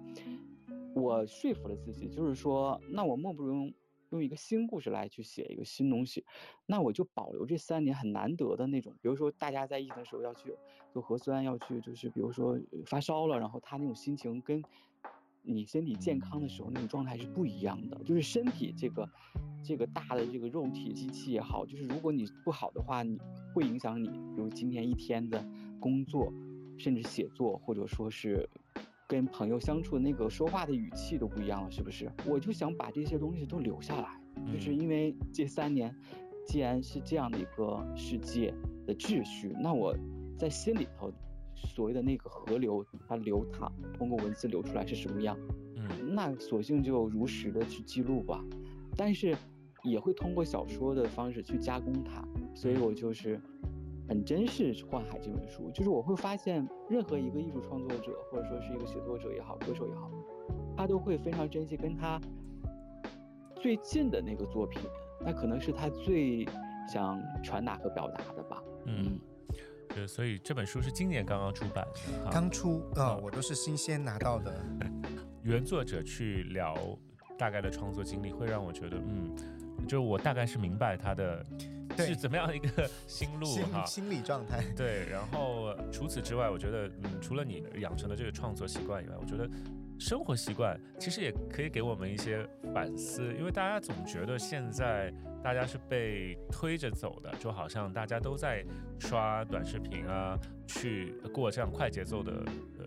[0.94, 3.72] 我说服了自己，就是说，那我莫不如
[4.10, 6.26] 用一个新故事来去写一个新东西。
[6.66, 10.54] 那我就保留这三年很难得的那种，比如说大家在疫情的时候要去
[10.92, 14.64] 做核酸，要去就是比如说发烧了，然后他那种心情跟。
[15.44, 17.98] 你身体健康的时候，那种状态是不一样的。
[18.04, 19.10] 就是身体这个，
[19.64, 23.20] 这个大的这个肉体机器也好，就是如果你不好的话，你
[23.54, 25.44] 会影响你，比如今天一天的
[25.80, 26.32] 工作，
[26.78, 28.48] 甚至写作，或者说是
[29.08, 32.12] 跟朋友相处的那个说话的语气都不一样了，是不是？
[32.28, 35.96] 我就想把这些东西都留下来，就是因为这三年，
[36.48, 38.54] 既然是这样的一个世界
[38.86, 39.96] 的秩序，那我
[40.38, 41.12] 在心里头。
[41.68, 45.38] 所谓的那个河流，它流淌，通过文字流出来是什么样？
[45.76, 48.44] 嗯，那索性就如实的去记录吧。
[48.98, 49.36] 但是
[49.84, 52.24] 也会通过小说的方式去加工它。
[52.54, 53.40] 所以我就是
[54.08, 60.12] 很珍视《幻海》这本书，就是我会发现，任何一个艺术创作者，或者说是一个写作者也好，歌手也好，
[60.76, 62.20] 他都会非常珍惜跟他
[63.56, 64.82] 最近的那个作品，
[65.24, 66.46] 那可能是他最
[66.92, 68.62] 想传达和表达的吧。
[68.86, 69.18] 嗯。
[69.94, 74.54] 对，所以这本书是今年刚刚出版的，刚出啊，我都是新鲜拿到的。
[75.44, 76.76] 原作者去聊
[77.38, 79.36] 大概的创作经历，会让我觉得，嗯，
[79.88, 81.46] 就我大概是明白他的
[81.98, 84.64] 是怎么样一个心路哈，心理状态。
[84.76, 89.50] 对，然后除此之外，我觉得，嗯，除了你养成的这个创作习惯以外，我觉得。
[90.02, 98.66] 生活习惯其实也可以给我们一些反思，因为大家总觉得现在大家是被推着走的，就好像大家都在
[99.00, 100.36] 刷短视频啊，
[100.72, 102.44] 去过这样快节奏的。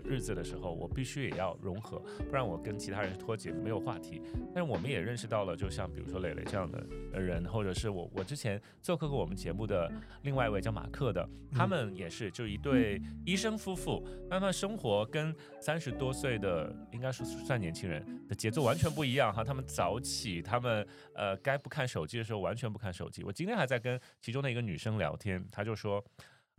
[0.07, 4.20] 日子的时候，我必须也要融合，不然我跟其他人脱节，没有话题。
[4.55, 6.79] 但是我们也认识到了，就像比如说磊磊这样的
[7.18, 19.42] 人，或者是我，我之前做客过我们节目的另外一位叫马克的，他们也是就一对医生夫妇，他们生活跟三十多岁的应该说算年轻人的节奏完全不一样哈。
[19.42, 23.25] 他们早起，他们呃该不看手机的时候完全不看手机。
[23.25, 26.05] 我今天还在跟其中的一个女生聊天，她就说。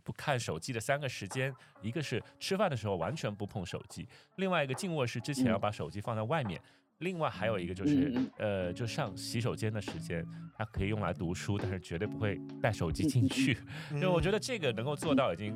[0.06, 6.60] 不看手机的三个时间，一个是吃饭的时候完全不碰手机，另外一个进卧室之前要把手机放在外面，
[6.98, 10.24] 另外还有一个就是呃，就上洗手间的时间，
[10.56, 13.58] 它可以用来读书，但是绝对不会带手机进去。
[13.90, 15.52] 因为我觉得这个能够做到已经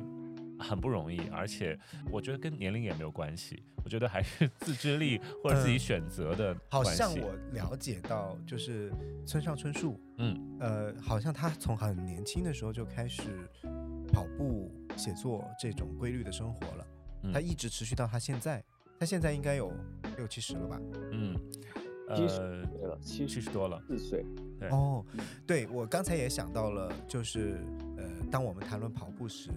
[0.61, 1.77] 很不容易，而且
[2.11, 6.55] 我觉得跟年龄也没有关系，我觉得还是自制力或者自己选择的。
[6.69, 8.93] 好像我了解到，就是
[9.25, 13.23] 村上春树，嗯，呃，好像他从很年轻的时候就开始。
[14.13, 16.85] 跑步、写作这种规律的生活了，
[17.31, 18.61] 他一直持续到他现在，
[18.99, 19.71] 他现在应该有
[20.17, 20.77] 六七十了吧？
[21.13, 21.33] 嗯，
[22.13, 24.25] 七十了，七七十多了，四岁。
[24.59, 25.05] 对哦，
[25.47, 27.63] 对我刚才也想到了，就是
[27.95, 29.49] 呃，当我们谈论跑步时，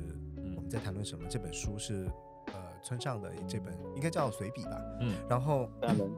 [0.74, 1.26] 在谈论什么？
[1.28, 2.10] 这本书是
[2.48, 4.82] 呃村上的这本，应该叫随笔吧？
[5.00, 5.70] 嗯，然后。
[5.80, 6.12] 散文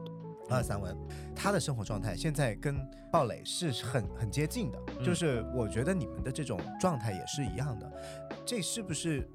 [0.49, 0.97] 啊散文，
[1.35, 2.75] 他的生活状态现在跟
[3.11, 7.91] 鲍蕾是很很接近的，就是我觉得你们的这种状态也是一样的，
[8.45, 9.29] 这是不是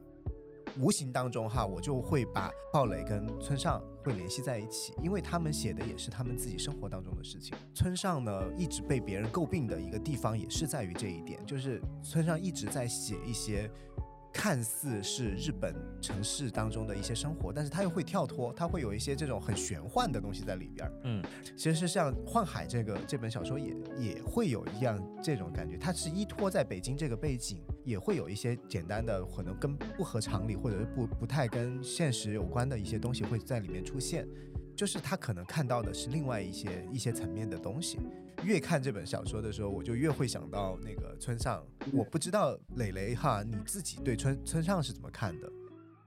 [0.79, 7.55] 无形当中哈，我就会把鲍蕾跟村上会联系在一起，因为他们写的也是他们自己生活当中的事情。
[7.75, 13.71] 村上呢，一直被别人诟病的一个地方也是在于这一点，就是村上一直在写一些
[14.33, 21.23] 看似是日本城市当中的一些生活，但是它又会跳脱，它会有一些这种很玄幻的东西在里边儿嗯，
[21.57, 34.27] 其实是像《幻海》这个这本小说也也会有一样这种感觉，它是依托在北京这个背景，也会有一些简单的可能跟不合常理或者是不不太跟现实有关的一些东西会在里面出现。
[34.75, 37.99] 就是他可能看到的是另外一些一些层面的东西。
[38.45, 41.65] 越看这本小说的时候，我就越会想到那个村上。
[41.93, 45.53] 我不知道磊磊哈，你自己对村村上是怎么看的？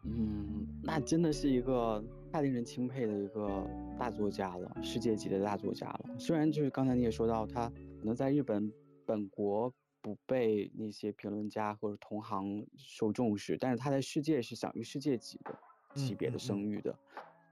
[0.04, 3.68] 嗯，那真的是一个太令人钦佩的一个
[3.98, 6.20] 大作家了，世界级的大作家了。
[6.20, 8.72] 虽然就是刚才你也说到，他可能在日本
[9.06, 15.58] 本国不被那些评论家或者同行受重视，但是他在世界是享誉世界级的
[15.96, 16.96] 级别的声誉的。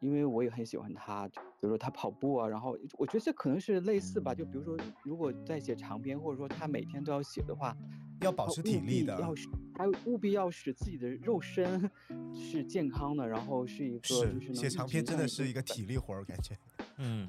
[0.04, 4.36] 因为我也很喜欢他，比如说他跑步啊，然后我觉得这可能是类似吧。
[4.36, 7.74] 就比如说，如果在写长篇，或者说他每天都要写的话，
[8.20, 9.34] 要保持体力的，要
[9.76, 11.90] 还务必要使自己的肉身
[12.36, 16.54] 是健康的，然后是一个就是写长篇真的是一个体力活儿，感觉。
[17.00, 17.26] 嗯，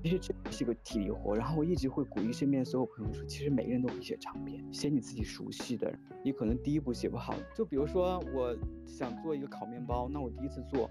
[0.00, 1.34] 其实这是一个体力活。
[1.34, 5.92] 然后我一直会鼓励身边所有朋友说，其实每个人都会写长篇，写你自己熟悉的。
[6.24, 10.88] 你可能第一步写不好，就比如说我想做一个烤面包，那我第一次做。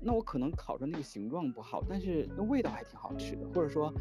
[0.00, 3.92] 那我可能烤着那个形状不好，但是那味道还挺好吃的，或者说，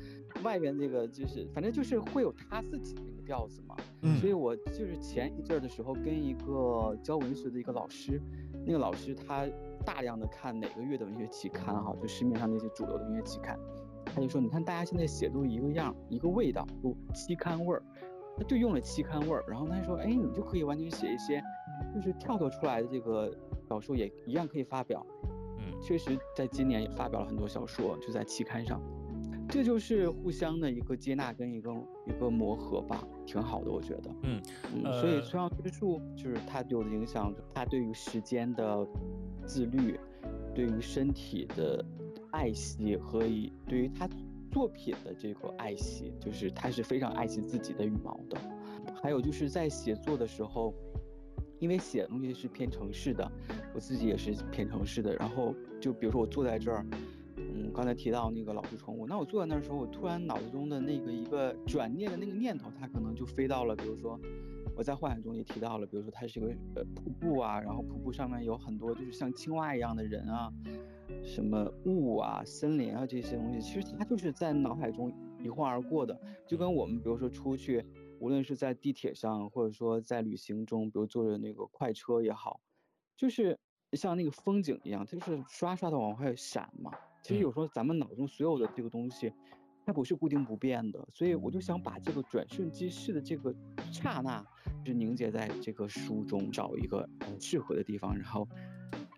[0.43, 3.75] 外边这个就是反正就是会有他自己的一个调子嘛。
[4.01, 4.17] 嗯。
[4.19, 8.21] 所以我就是前一阵儿的时候跟一个教文学的一个老师，
[8.65, 9.47] 那个老师他
[9.85, 13.57] 大量的看哪个月的文学期刊哈，就市面上那些主流的文学期刊，
[14.05, 17.81] 他就说你看大家现在写都一个样，一个味道，都期刊味儿，
[18.37, 21.41] 他就用了期刊味儿，然后他说哎你就可以完全写一些，
[21.93, 23.33] 就是跳脱出来的这个
[23.67, 25.05] 小说也一样可以发表。
[25.81, 28.81] 确实，在今年也发表了很多小说，就在期刊上，
[29.49, 31.73] 这就是互相的一个接纳跟一个
[32.05, 34.11] 一个磨合吧，挺好的，我觉得。
[34.23, 34.41] 嗯，
[34.99, 38.87] 所以村上春树就是他对我的影响，他对于时间的
[39.45, 39.99] 自律，
[40.53, 41.85] 对于身体的
[42.31, 44.09] 爱惜和以对于他
[44.51, 48.37] 作品的这个爱惜，就是他是非常爱惜自己的羽毛的。
[49.01, 50.73] 还有就是在写作的时候。
[51.59, 53.31] 因为写的东西是偏城市的，
[53.73, 55.15] 我自己也是偏城市的。
[55.15, 56.85] 然后就比如说我坐在这儿，
[57.37, 64.19] 嗯，刚才提到那个老式宠物，那我坐在那儿的时候，我突然脑子中的那个一个转念的那个念头，它可能就飞到了，比如说
[64.75, 70.51] 我在幻想中也提到了，比如说它是一个呃瀑布啊，然后瀑布上面有很多就是像青蛙一样的人啊，
[71.23, 77.85] 什么雾啊、森林啊这些东西，其实它就是在脑海中一晃而过的，就跟我们比如说出去。
[78.19, 82.59] 无论是在地铁上，或者说在旅行中，比如坐着那个快车也好，
[83.15, 83.57] 就是
[83.93, 86.91] 像那个风景一样，它就是刷刷的往外闪嘛。
[87.21, 89.31] 其实有时候咱们脑中所有的这个东西，
[89.85, 93.53] 它不是固定不变的，所以我就想把这个转瞬即逝的这个
[93.91, 94.45] 刹那，
[94.83, 97.07] 就凝结在这个书中，找一个
[97.39, 98.47] 适合的地方，然后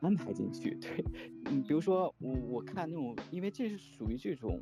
[0.02, 0.76] 安排进去。
[0.76, 1.04] 对，
[1.46, 4.62] 嗯，比如说我我看那种，因为这是属于这种。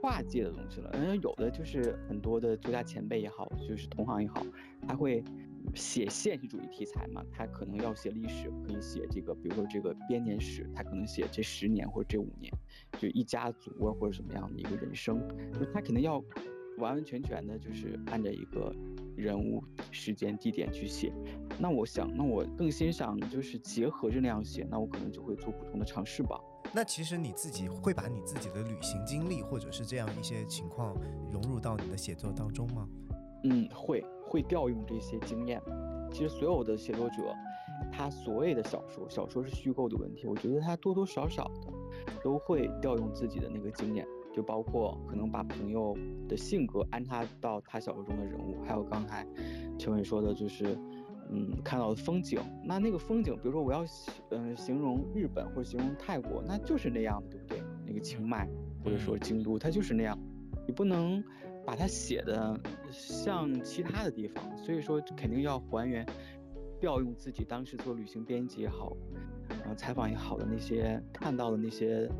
[0.00, 4.44] 跨界的东西了，嗯，有的就是很多的作家前辈也好，就是同行也好，
[4.88, 5.22] 他会
[5.74, 12.50] 写现实主义题材嘛，他可能要写历史，可以写这个，比如说这个编年史，他可能写这十年或者这五年，
[12.98, 15.20] 就一家族啊或者什么样的一个人生，
[15.52, 16.16] 就他肯定要
[16.78, 18.74] 完完全全的，就是按照一个
[19.16, 21.12] 人物、时间、地点去写。
[21.58, 26.40] 那我想，那我更欣赏就是结合着那样写，那我可能就会做不同的尝试吧。
[26.72, 30.94] 那其实你自己会把你自己的旅行经历，或者是这样一些情况
[31.32, 32.88] 融入到你的写作当中吗？
[33.42, 35.60] 嗯，会会调用这些经验。
[36.12, 37.34] 其实所有的写作者，
[37.90, 41.72] 他所谓的小说，小说是虚构的问题，我觉得他多多少少的
[42.22, 45.96] 都会调用自己的那个经验，就包括可能把朋友
[46.28, 49.26] 的性格安插到他小说中的人物，还有刚才
[49.76, 50.78] 陈伟说的，就是。
[51.32, 53.84] 嗯，看到的风景，那那个风景，比如说我要
[54.30, 57.62] 嗯形容日本或者形容泰国，那就是那样的，对不对？
[57.86, 58.48] 那个清迈
[58.82, 60.18] 或者说京都，它就是那样，
[60.66, 61.22] 你不能
[61.64, 62.58] 把它写的
[62.90, 66.04] 像其他的地方，所以说肯定要还原，
[66.80, 68.96] 调用自己当时做旅行编辑也好，
[69.48, 72.10] 然后采访也好的那些看到的那些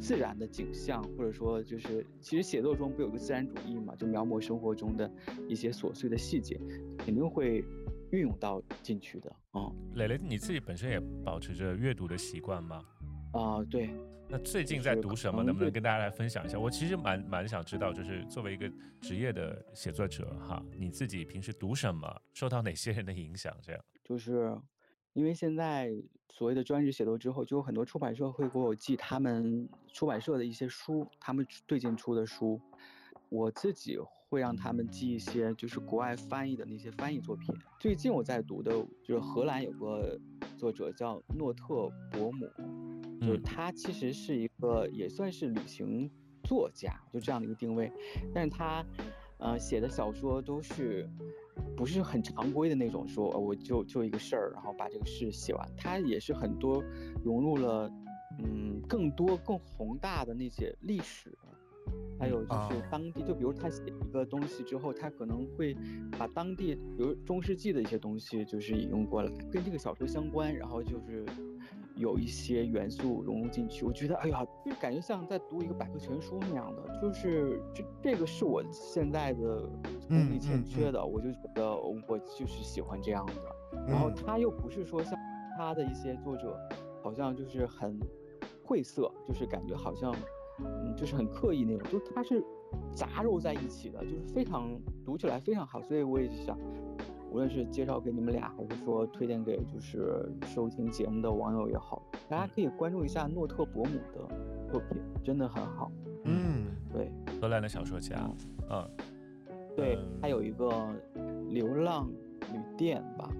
[0.00, 5.08] 自然的景象，或者说就是其实写作中不有个自然主义嘛，就描摹生活中的
[5.46, 6.60] 一些琐碎的细节，
[6.98, 7.64] 肯定会。
[8.10, 12.84] 运用到进去的啊，磊磊，你自己本身也保持着阅读的习惯吗？
[13.32, 13.90] 啊，对。
[14.32, 15.42] 那最近在读什么？
[15.42, 16.56] 能不能跟大家来分享一下？
[16.56, 22.08] 我其实蛮蛮想知道，就是作为一个职业的写作者哈，你自己平时读什么？
[22.32, 23.52] 受到哪些人的影响？
[23.60, 23.84] 这样？
[24.04, 24.56] 就是
[25.14, 25.90] 因为现在
[26.28, 32.60] 所谓的专职写作之后，就有很多出版社会给我寄他们出版社的一些书，他们最近出的书，
[33.28, 33.98] 我自己
[34.30, 37.54] 会让他们记一些就是国外翻译的那些翻译作品。
[37.78, 38.70] 最近我在读的
[39.02, 40.18] 就是荷兰有个
[40.56, 42.48] 作者叫诺特伯姆，
[43.20, 46.08] 就是他其实是一个也算是旅行
[46.44, 47.92] 作家，就这样的一个定位，
[48.32, 48.86] 但是他。
[49.42, 51.08] 呃，写的小说都是
[51.74, 55.66] 不是很常规的那种，说我就就一个事儿，然后把这个事写完。
[55.78, 56.84] 他也是很多
[57.24, 57.90] 融入了，
[58.38, 61.34] 嗯，更多更宏大的那些历史，
[62.18, 65.76] 还有就是当地，就比如他写一个东西之后，他可能会
[66.18, 71.24] 把当地，比如中世纪的一些东西，就是引用过来，跟这个小说相关，然后就是。
[71.96, 79.68] 有一些元素融入进去，我觉得，哎呀，就感觉像在读一个百科全书那样的，就是这这个是我现在的
[80.08, 83.82] 功力欠缺的，我就觉得我就是喜欢这样的。
[83.86, 85.12] 然后他又不是说像
[85.58, 86.58] 他的一些作者，
[87.02, 87.98] 好像就是很
[88.64, 90.14] 晦涩，就是感觉好像，
[90.64, 92.44] 嗯，就是很刻意那种，就它是
[92.94, 94.70] 杂糅在一起的，就是非常
[95.04, 96.58] 读起来非常好，所以我也想。
[97.32, 104.28] 无论是介绍给你们俩，还是说推荐给就是收听节目的网友也好，大家可以关注一下诺特伯姆的
[104.68, 105.92] 作品，真的很好。
[106.24, 107.08] 嗯，对，
[107.40, 108.28] 荷兰的小说家，
[108.68, 108.84] 嗯，
[109.76, 110.88] 对，还有一个
[111.48, 112.10] 流浪
[112.52, 113.30] 旅店吧，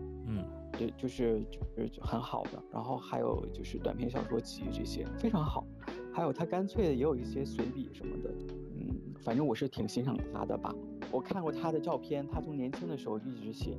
[0.81, 2.62] 就，就是就是很好的。
[2.72, 5.66] 然后还有就是短篇小说集这些非常好，
[6.12, 8.31] 还有他干脆也有一些随笔什么的，
[8.78, 10.74] 嗯，反正我是挺欣赏他的吧。
[11.12, 13.78] 我看过他的照片，他从年轻的时候一直写，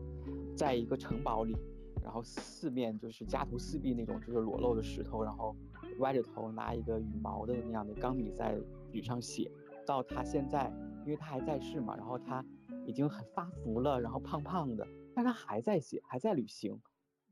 [0.55, 1.55] 在一个城堡里，
[2.03, 5.55] 然后四面就是家徒四壁那种，就是裸露的石头，然后
[5.99, 8.55] 歪着头拿一个羽毛的那样的钢笔在
[8.91, 9.51] 纸上写。
[9.83, 10.71] 到他现在，
[11.03, 12.45] 因为他还在世嘛，然后他
[12.85, 16.79] 已经很发福了，然后胖胖的，但他还在写，还在旅行，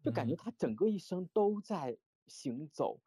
[0.03, 1.97] 就感觉他整个一生都在
[2.27, 2.99] 行走，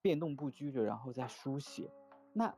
[0.00, 1.90] 变动不居着，然后在书写。
[2.32, 2.54] 那。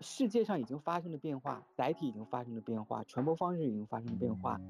[0.00, 4.60] 世界上已经发生了变化，载体已经发生了变化，传播方式已经发生了变化，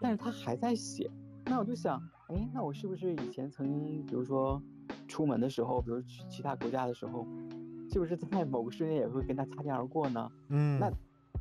[0.00, 1.08] 但是他还在写。
[1.44, 4.60] 那我就想，哎，那我是不是以前曾经，比如说
[5.06, 7.24] 出门的时候，比如去其他国家的时候，
[7.92, 10.32] 是不是在某个瞬间也会跟他擦肩而过呢？
[10.48, 10.80] 嗯。
[10.80, 10.92] 那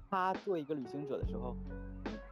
[0.07, 1.57] 他做一个旅行者的时候，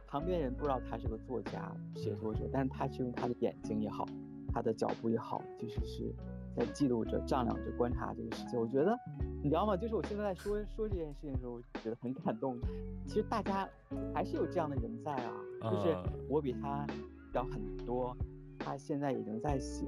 [0.06, 4.06] 旁边人不知道他是个作家、写作者，但是他却用他的眼睛也好，
[4.52, 6.14] 他的脚步也好，其实是。
[6.56, 8.98] 在记录着、丈量着、观察这个世界，我觉得，
[9.40, 9.76] 你知道吗？
[9.76, 12.58] 就是我现在在说说这件事情的时候，我觉得很感动。
[13.06, 13.66] 其实大家
[14.12, 15.32] 还是有这样的人在啊，
[15.62, 15.96] 就是
[16.28, 16.84] 我比他
[17.32, 18.14] 要很多，
[18.58, 19.86] 他现在已经在写，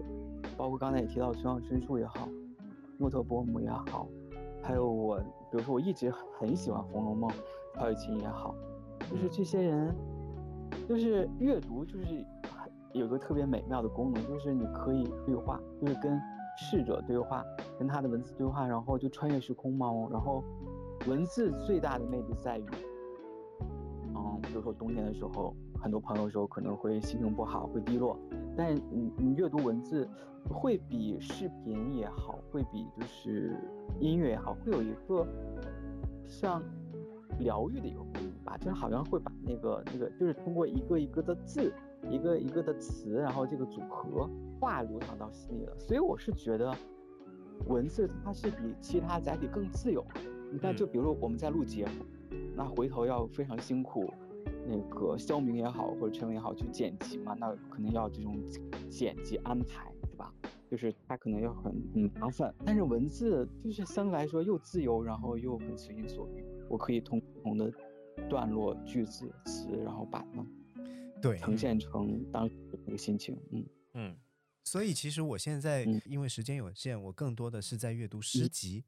[0.56, 2.28] 包括刚才也提到村上春树也好，
[2.96, 4.06] 诺特伯姆也好，
[4.62, 5.18] 还有我，
[5.50, 7.28] 比如说我一直很喜欢《红楼梦》，
[7.74, 8.54] 曹雪芹也好，
[9.10, 9.92] 就是这些人，
[10.88, 12.24] 就是阅读就是
[12.92, 16.20] 有个特别美妙的功能，就是你可以对话，就是跟。
[16.54, 17.42] 逝者对话，
[17.78, 19.86] 跟他的文字对话，然后就穿越时空嘛。
[20.10, 20.44] 然后，
[21.08, 22.66] 文字最大的魅力在于，
[24.14, 28.18] 嗯，比如说冬天的时候，很多朋友说可能会心情不好，会低落，
[28.54, 30.06] 但你你阅读文字，
[30.50, 33.56] 会比视频也好，会比就是
[33.98, 35.26] 音乐也好，会有一个
[36.26, 36.62] 像
[37.38, 41.72] 疗愈的一个功能吧，就好像会把那个那个，就是通过一个一个的字。
[42.10, 44.28] 一个一个的词，然后这个组合
[44.60, 46.74] 话流淌到心里了，所以我是觉得
[47.66, 50.04] 文字它是比其他载体更自由。
[50.52, 52.04] 你看，就比如说我们在录节目，
[52.54, 54.12] 那回头要非常辛苦，
[54.66, 58.38] 那个肖明也好或者陈伟也好去剪辑嘛，那可能要这种
[58.90, 60.32] 剪辑安排，对吧？
[60.68, 62.54] 就是它可能要很很麻烦。
[62.64, 67.72] 但是文字就是相对来说又自由，然后又很随心所欲，我可以通不同的
[68.28, 70.44] 段落、句子、词，然后把它。
[71.22, 72.54] 对，呈现成当时
[72.84, 73.66] 那个心情，嗯。
[73.94, 74.16] 嗯，
[74.64, 78.84] 所以其实我现在因为时间有限，我更多的是在阅读诗集，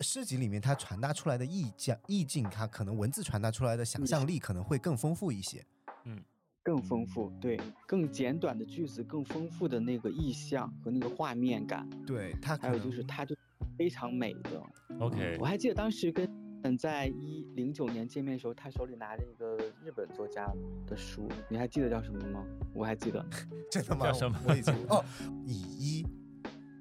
[0.00, 5.64] 诗集里面它传达出来的意境，意境它可能文字传达出来的想象力可能会更丰富一些，
[6.04, 6.20] 嗯，
[6.62, 13.36] 更丰富，对，更简短的句子，更丰富的那个意象和那个画面感，对它，还有就是它就
[13.78, 14.62] 非常美的
[14.98, 16.39] ，OK，我还记得当时跟。
[16.62, 20.46] 嗯，在一零九年见面的时候，他手里拿着一个日本作家
[20.86, 22.44] 的书，你还记得叫什么吗？
[22.74, 23.24] 我还记得，
[23.70, 24.06] 真的吗？
[24.06, 24.38] 叫什么？
[24.46, 25.02] 我已经 哦，
[25.46, 26.06] 以一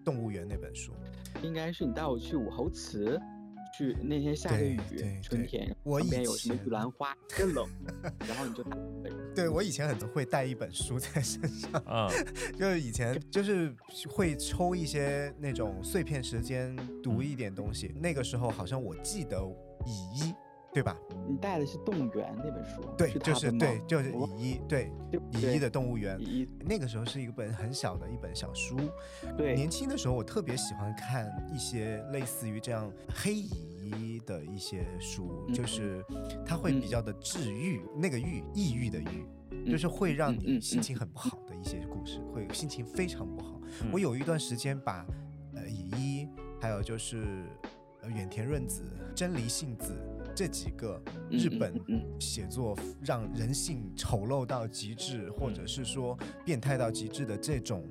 [0.03, 0.91] 动物园那本书，
[1.41, 3.17] 应该是你带我去武侯祠，
[3.77, 4.77] 去那天下着雨，
[5.23, 7.65] 春天，我边有什么玉兰花，真冷，
[8.27, 8.75] 然后你就拿
[9.33, 12.09] 对我以前很会带一本书在身上，啊，
[12.59, 13.73] 就是以前就是
[14.09, 19.39] 会抽一些那种碎片时间读一点东西，那个时候好像我记得。
[19.85, 20.35] 乙一，
[20.73, 20.97] 对吧？
[21.27, 24.91] 你带的是《动物园》那本书，对，就是对，就是乙一，对，
[25.31, 26.17] 乙一的《动物园》。
[26.19, 28.77] 乙一那个时候是一本很小的一本小书。
[29.37, 33.49] 对，年轻的时候我特别喜欢看一些类似于这样黑乙
[33.81, 36.03] 一一的一些书，就是
[36.45, 43.59] 它会比较的治愈，那个郁抑郁的郁，就是会让你心情很不好的一些故事，会心情非常不好。
[43.91, 45.05] 我有一段时间把
[45.55, 46.27] 呃乙一，
[46.59, 47.68] 还有就是呃
[48.09, 48.83] 远田润子、
[49.15, 49.97] 真梨幸子
[50.35, 51.73] 这几个日本
[52.19, 57.87] 写作让人性丑陋到极致，或者是说变态到极致的这种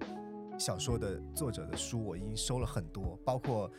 [0.58, 3.70] 小说的作者的书，我已经收了很多，包括。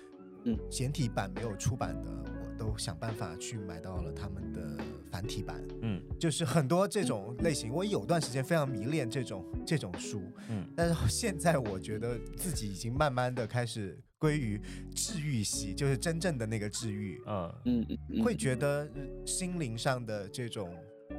[0.45, 4.81] 嗯，简体版没有出版的，我都想办法去买到了他们的
[5.11, 5.61] 繁体版。
[5.81, 10.21] 嗯，就是很多这种类型，我有段时间非常迷恋这种这种书。
[10.47, 14.61] 嗯，但是现在我觉得自己已经慢慢的开始归于
[14.93, 17.19] 治愈系，就是真正的那个治愈。
[17.25, 18.87] 嗯嗯，会觉得
[19.25, 20.75] 心灵上的这种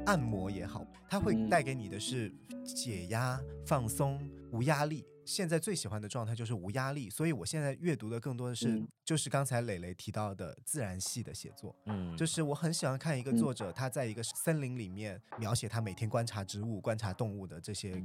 [0.06, 2.32] 按摩也好，它会带给你的是
[2.64, 4.20] 解压、放松、
[4.52, 5.04] 无压力。
[5.24, 11.74] 现在最喜欢的状态就是无压力，所以我现在阅读的更多的是，就是刚才磊磊提到的自然系的写作。
[11.86, 18.02] 嗯，就是我很喜欢看一个作者他在一个森林里面描写他每天观察植物、观察动物的这些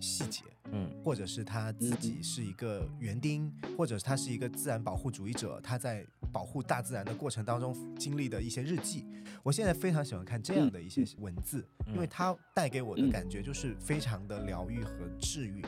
[0.00, 0.42] 细节。
[0.72, 9.06] 嗯，或者是他自己是一个园丁，或者是他是一个自然保护主义者，他在保护大自然的过程当中经历的一些日记。
[9.44, 15.64] 我现在非常喜欢看这样的一些文字，因为它带给我的感觉就是非常的疗愈和治愈。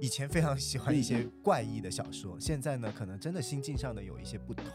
[0.00, 4.66] 以前非常喜欢一些怪异的小说，现在呢，可能真的心境上的有一些不同。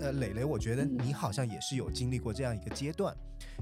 [0.00, 3.16] 呃，磊磊，我觉得你好像也是有经历过这样一个阶段，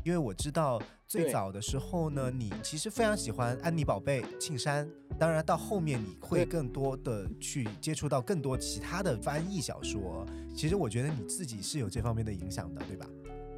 [0.04, 4.88] 因为我知道最早的时候呢，你其实非常喜欢安妮宝贝、庆山，
[5.18, 10.26] 当然到后面你会更多的去接触到更多其他的翻译小说。
[10.56, 13.06] 其实我觉得你自己是有这方面的影响的，对吧？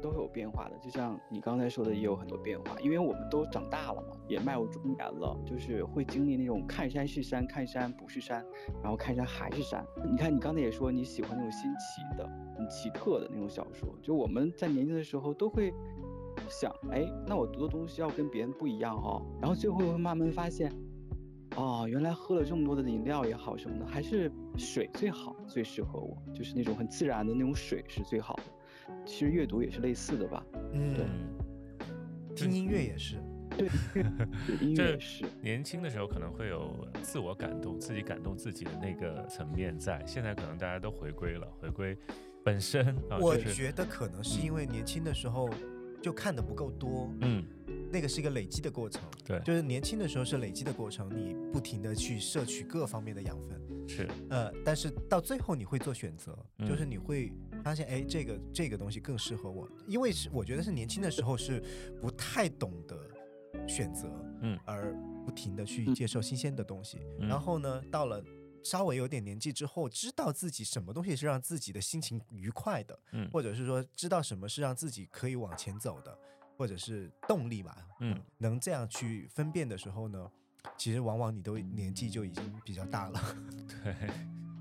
[0.01, 8.45] 都有变化的，就像你刚才说的，也有很多变化，因为我们都长大了嘛，也迈入中年了，就是会经历那种看山是山，看山不是山，
[8.81, 9.85] 然后看山还是山。
[10.09, 15.73] 你看，你刚才也说你喜欢那种新奇的、很奇特的那种小说，就我们在年轻的时候都会
[16.47, 20.71] 想，哎，那我读的东西要跟别人不一样哦，然后最后会慢慢发现，
[21.55, 28.43] 哦，原来喝了这么多的饮料也好什么的，还是水最好，最适合我，就是那种很自然的那种水是最好的。
[29.05, 31.05] 其实阅读也是类似的吧，嗯，对，
[32.35, 33.17] 听音乐也是，
[33.57, 35.25] 对，音乐也是。
[35.41, 41.97] 年轻的时候可能会有自我感动、自己感动自己的那个层面在，现在可能大家都回归了，回归
[42.43, 42.95] 本身。
[43.19, 45.49] 我觉得可能是因为年轻的时候
[46.01, 47.45] 就看的不够多，嗯。
[47.89, 53.57] 那个是一个累积的过程，对，就是年轻的时候是累积的过程，你不停的去摄取各方面的养分，
[53.87, 57.31] 是，呃，但是到最后你会做选择，就是你会
[57.63, 61.63] 发现，哎，这个这个东西更适合我，因为是我觉得是年轻的时候是
[62.01, 62.99] 不太懂得
[63.67, 64.07] 选择，
[64.41, 64.93] 嗯，而
[65.25, 68.23] 不停的去接受新鲜的东西，然后呢，到了
[68.63, 76.17] 稍微有点年纪之后，知道自己什么东西是让自己的心情愉快的，嗯，或者是说知道什么是让自己可以往前走的。
[76.59, 80.27] 或者是动力吧，嗯，能这样去分辨的时候呢，
[80.75, 83.19] 其实往往你都年纪就已经比较大了。
[83.83, 83.93] 对，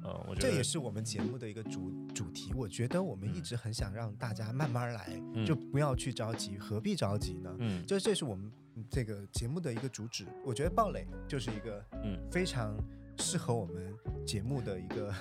[0.05, 2.53] 嗯，我觉得这也是我们节目的一个主主题。
[2.55, 5.09] 我觉得我们一直很想让大家慢慢来，
[5.45, 7.55] 就不要去着急，何必着急呢？
[7.59, 8.51] 嗯，就这是我们
[8.91, 10.27] 这个节目的一个主旨。
[10.45, 12.77] 我觉得暴雷就是一个嗯非常
[13.19, 13.95] 适合我们
[14.27, 15.13] 节目的一个。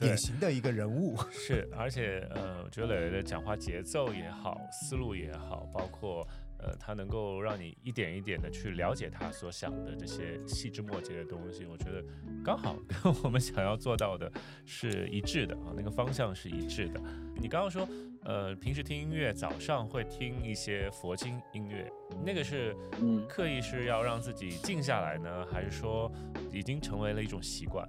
[0.00, 6.24] 典型的一个人物 是，而且呃，我觉得磊磊的讲话节奏也好，思路也好，包括
[6.58, 12.04] 呃，它能够让你一点一点的去了解他所想的这些细枝末节的东西，我觉得
[12.44, 14.30] 刚好跟我们想要做到的
[14.64, 17.00] 是一致的啊，那个方向是一致的。
[17.40, 17.88] 你刚刚说
[18.24, 21.90] 呃，平时听音乐早上会听一些佛经音乐，
[22.24, 26.10] 那个是嗯，刻意是要让自己静下来呢，还是说
[26.52, 27.88] 已经成为了一种习惯？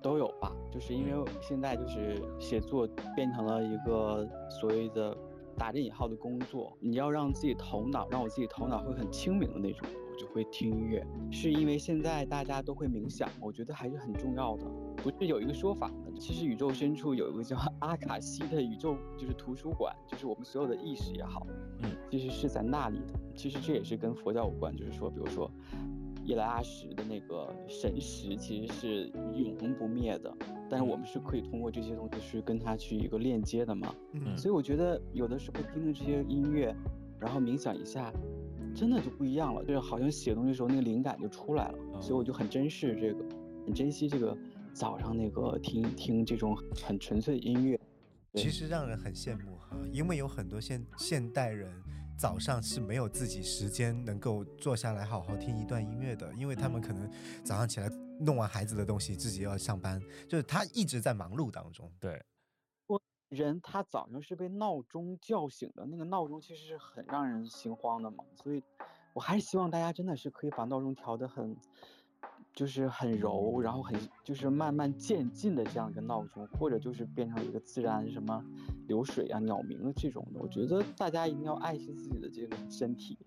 [0.00, 2.86] 都有吧，就是因为现在就是写作
[3.16, 5.16] 变成了一个所谓的
[5.56, 11.04] 打着引号的工作，你要让自己头脑让我自己头脑会很清明的那种，我就会听音乐。
[11.30, 14.64] 是因为现在大家都会冥想，我觉得还是很重要的。
[15.02, 15.94] 不是有一个说法吗？
[16.18, 21.46] 其实宇宙深处有一个叫 阿卡西的宇宙，就是图书馆，就是我们所有的意识也好，
[21.80, 23.18] 嗯，其实是在那里的。
[23.34, 25.50] 其实这也是跟佛教有关，就是说，比如说。
[26.26, 30.36] 伊莱阿什的那个神石其实是永恒不灭的，
[30.68, 33.94] 但是我们是可以通过这些东西去跟它去一个链接的嘛。
[34.12, 36.74] 嗯，所以我觉得有的时候听听这些音乐，
[37.20, 38.12] 然后冥想一下，
[38.74, 42.02] 真的就不一样了，就是好像写东西的时候那个灵感就出来了。
[42.02, 43.24] 所以我就很珍视这个，
[43.64, 44.36] 很珍惜这个
[44.72, 47.78] 早上那个听听这种很纯粹的音乐。
[48.34, 51.72] 其实让人很羡慕哈，因为有很多现现代人。
[52.16, 57.10] 早上是没有自己时间能够坐下来好好听一段音乐的，因为他们可能
[57.44, 57.88] 早上起来
[58.20, 61.92] 弄完孩子的东西，自己要上班，就是他一直在忙碌当中。
[62.00, 62.24] 对，
[62.86, 68.62] 我人他早上是被闹钟叫醒的，那个闹钟其实是很让人心慌的嘛，所以
[69.12, 71.54] 我还是希望大家真的是可以把闹钟调得很。
[72.56, 73.94] 就是很柔，然后很
[74.24, 78.42] 就是慢慢渐进的这样一个闹钟，或者就是变成一个自然什么
[78.88, 80.40] 流水啊、鸟鸣的这种的。
[80.40, 83.18] 我觉得大家一定要爱惜自己的这个身体，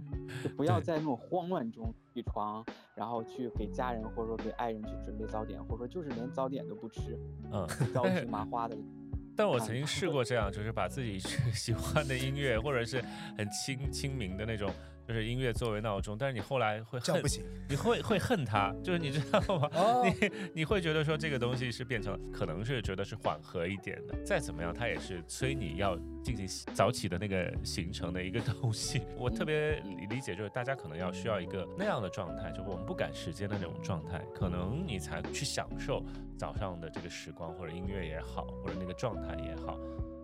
[0.44, 2.66] 就不要在那种慌乱中起床，
[2.96, 7.16] 然后去给家人或者说给爱人去准备早点，或者说就是连早点都不吃，
[7.52, 8.76] 嗯，着急麻花的。
[9.38, 11.20] 但我曾经试过这样，就是把自己
[11.54, 13.00] 喜欢的音乐，或者是
[13.38, 14.72] 很清清明的那种。
[15.10, 17.20] 就是音乐作为闹钟，但是你后来会恨，
[17.68, 19.68] 你会会恨它，就是你知道吗？
[20.06, 29.02] 你你会觉得说这个东西是变成，可能是觉得是缓和一点的，再怎么样它也是催你要进行早起的那个行程的一个东西。
[29.18, 36.06] 我特别理解，就是大家可能要需要一个那样的状态，就是我们不赶时间的那种状态，可能你才去享受
[36.38, 39.76] 早上的这个时光，或者音乐也好，或者那个状态也好。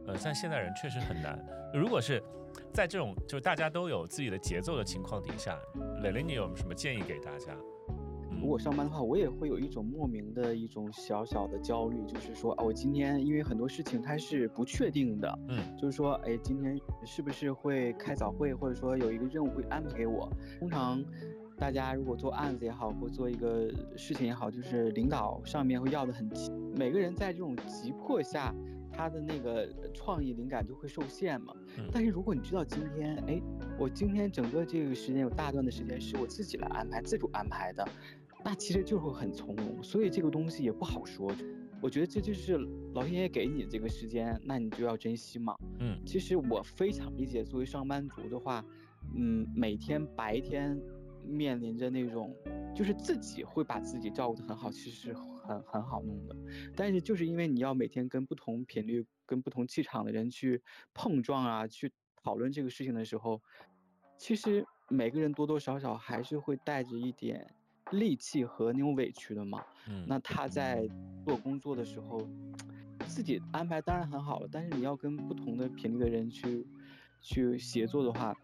[0.07, 1.37] 呃，像现代人确实很难。
[1.73, 2.21] 如果是
[2.73, 5.57] 在这种就是大家都有自己的节奏的情况底下，
[6.01, 7.55] 蕾蕾，你有什么建议给大家？
[8.41, 20.29] 如果上班的话，我也会有一种莫名的一种小小的焦虑，就是说啊，我今天因为很多事情它是不确定的，嗯，就是说，哎，今天是不是会开早会，或者说有一个任务会安排给我？
[20.59, 21.03] 通常
[21.57, 28.53] 大家如果做案子也好，或做一个事情也好，就是领导上面会要的很急，每个人在这种急迫下。
[28.95, 31.53] 他的那个创意灵感就会受限嘛。
[31.91, 33.41] 但是如果你知道今天，哎，
[33.77, 37.87] 我今天整个这个时间有大段的时间是我自己来安排、自主安排的，
[38.43, 39.83] 那其实就会很从容。
[39.83, 41.31] 所以这个东西也不好说。
[41.81, 42.57] 我觉得这就是
[42.93, 45.55] 老天爷给你这个时间，那你就要珍惜嘛。
[45.79, 48.65] 嗯，其实我非常理解，作为上班族的话，
[49.13, 50.79] 嗯，每天白天
[51.23, 52.33] 面临着那种，
[52.73, 55.13] 就是自己会把自己照顾得很好，其实。
[55.47, 56.35] 很很好弄的，
[56.75, 60.61] 但是就是因为你要每天跟不同频率、跟不同气场的人去
[60.93, 61.91] 碰撞啊，去
[62.23, 63.41] 讨论这个事情的时候，
[64.17, 67.47] 其实每个人多多少少还是会带着一点
[67.91, 69.63] 戾气和那种委屈的嘛。
[69.87, 70.87] 嗯，那他在
[71.25, 72.19] 做工作的时候，
[73.07, 76.65] 自己安排当然很好了，但是你要跟不同的频率的人去
[77.21, 78.35] 去协作的话。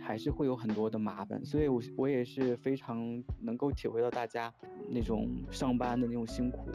[0.00, 4.52] 还是会有很多的麻烦，所以，我我也是非常能够体会到大家
[4.88, 6.70] 那种上班的那种辛苦，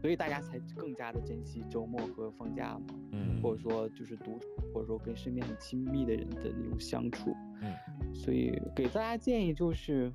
[0.00, 10.10] 所以大家才更加的珍惜周末和放假嘛，嗯，或者说就是独处，或者说跟身边很亲密的人的那种相处，嗯，所以给大家建议就是，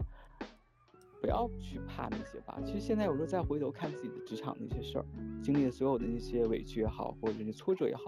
[1.22, 2.60] 不要去怕那些吧。
[2.66, 5.06] 其实现在有时候再回头看自己的职场那些事儿，
[5.43, 8.02] 经历的所有的那些委屈也好，或者是挫折也好，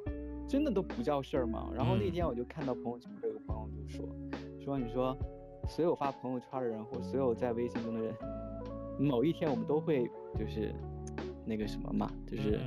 [0.47, 1.69] 真的都不叫事儿吗。
[1.75, 4.07] 然后那天我就看到朋友圈有个朋友就说。
[4.59, 5.17] 说你说，
[5.69, 8.13] 所有发朋友圈的人或所有在微信中的人，
[8.99, 10.03] 某一天我们都会
[10.37, 10.75] 就是
[11.45, 12.59] 那个什么嘛，就是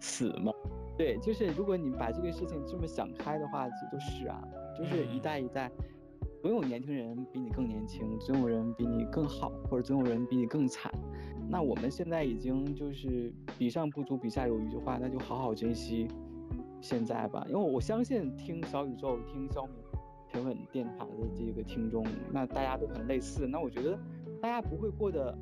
[0.00, 0.52] 死嘛。
[0.98, 4.42] 对，就是如果你把这个事情这么想开的话，就是啊，
[4.76, 5.70] 就是一代一代，
[6.42, 10.92] 总有年轻人比你更年轻，总有人比你更好，或者总有人比你更惨。
[11.48, 16.08] 那我们现在已经就是比上不足，比下有余的话，那就好好珍惜
[16.84, 17.44] 现在吧。
[17.48, 19.72] 因为我相信听小宇宙，听小米。
[20.32, 23.96] 平稳电台的这个听众，那大家都很类似，那我觉得
[24.42, 25.32] 大家不会过得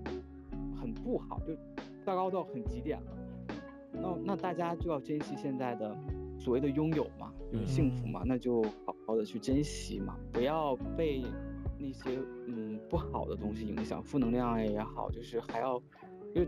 [0.78, 1.54] 很不好，就
[2.04, 3.16] 糟糕到很极点了。
[3.90, 5.96] 那那大家就要珍惜现在的
[6.38, 11.24] 所谓的拥有嘛，就是幸福嘛，那就好好的去珍惜嘛，不要被
[11.78, 15.78] 那些嗯不好的东西影响，负能量也好，就是还要
[16.34, 16.44] 就。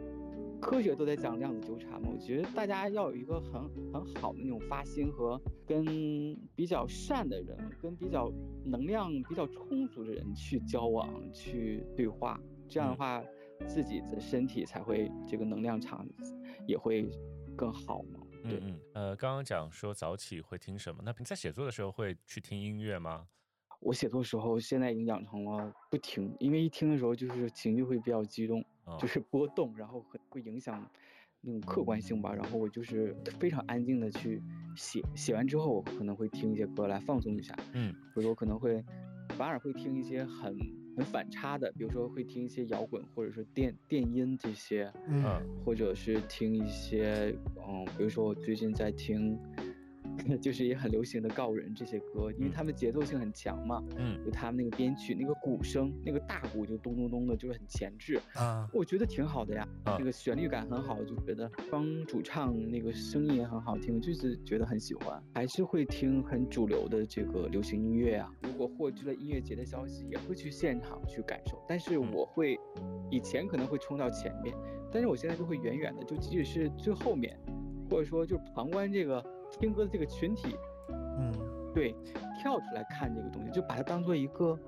[0.61, 5.85] 科学都在讲量子纠缠嘛，我觉得大家要有一个很很好的那种发心和跟
[6.55, 8.33] 比较善的人，跟比较
[8.65, 13.23] 能量比较充足的人去交往、去对话，这样的话
[13.67, 16.07] 自己的身体才会这个能量场
[16.67, 17.09] 也会
[17.57, 18.21] 更好嘛。
[18.43, 21.03] 对，嗯，呃，刚刚讲说早起会听什么？
[21.05, 23.27] 那你在写作的时候会去听音乐吗？
[23.85, 28.65] 我写作时候现在已经养成了不听，因为一听的时候就是情绪会比较激动。
[29.01, 30.87] 就是波动，然后很会影响
[31.41, 32.35] 那种客观性吧。
[32.35, 34.43] 然后我就是非常安静的去
[34.77, 37.57] 写，写完之后我可能会听一些歌来放松一下。
[37.73, 38.85] 嗯，比如说我可能会
[39.39, 40.55] 反而会听一些很
[40.99, 44.93] 很反差的，比如说会听一些摇滚，或者是电电音这些。
[45.09, 45.25] 嗯，
[45.65, 47.35] 或者是听一些
[47.67, 49.39] 嗯，比如说我最近在听。
[50.41, 68.33] 就是也很流行的告人这些歌，因为他们节奏性很强嘛，嗯，就他们那个编曲，那个鼓声，那个大鼓就咚咚咚的，就是很前置啊，我觉得挺好的呀，那个旋律感很好，就觉得帮主唱那个声音也很好听，就是觉得很喜欢，还是会听很主流的这个流行音乐啊。
[68.43, 72.59] 如果获知了音乐节的消息，也会去现场去感受，但是我会
[73.11, 74.55] 以前可能会冲到前面，
[74.93, 77.39] 但是我现在就会远远的，就即使是最后面，
[77.91, 79.25] 或者说就旁观这个。
[79.59, 80.57] 听歌的这个群体，
[80.91, 81.33] 嗯，
[81.73, 81.95] 对，
[82.41, 84.59] 跳出来看这个东西，就把它当做一个，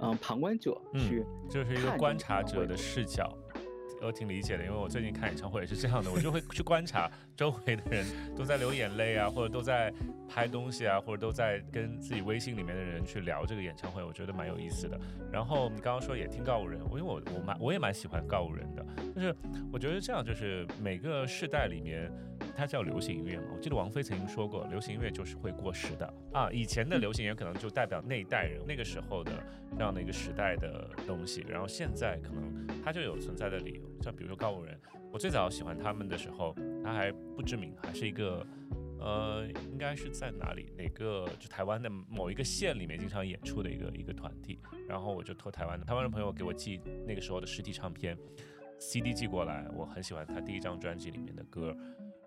[0.00, 3.32] 嗯，旁观者去，就是一个观察者的视角。
[4.00, 9.92] 我挺理解的，因为我最近看演唱会也是这样的，我就会去观察周围的人都在流眼泪啊，或者都在
[10.28, 14.98] 拍东西啊，或者都在跟自己微信里面的人去聊这个演唱会，我觉得蛮有意思的。
[15.32, 18.84] 然后你刚刚说也听告五人，因为我我蛮我也蛮喜欢告五人的，
[19.14, 19.34] 就是
[19.72, 22.10] 我觉得这样就是每个世代里面。
[22.56, 23.44] 它叫流行音乐嘛？
[23.54, 26.50] 我记得王菲曾经说过，流行音乐就是会过时的啊。
[26.50, 29.32] 以前的流行音乐可能就代表那一代人那个时候的
[29.78, 34.02] 这样的一个时代的东西，然后现在可能它就有存在的理由。
[34.02, 34.76] 像比如说告五人，
[35.12, 36.52] 我最早喜欢他们的时候，
[36.82, 38.44] 他还不知名，还是一个
[38.98, 44.58] 呃，应该是在哪里哪个就台湾的某一个县里面经常演出的一个一个团体。
[44.88, 48.18] 然后我就托台湾的台湾的朋友给我寄那个时候的实体唱片
[48.80, 51.76] CD 寄过来，我很喜欢他第一张专辑里面的歌。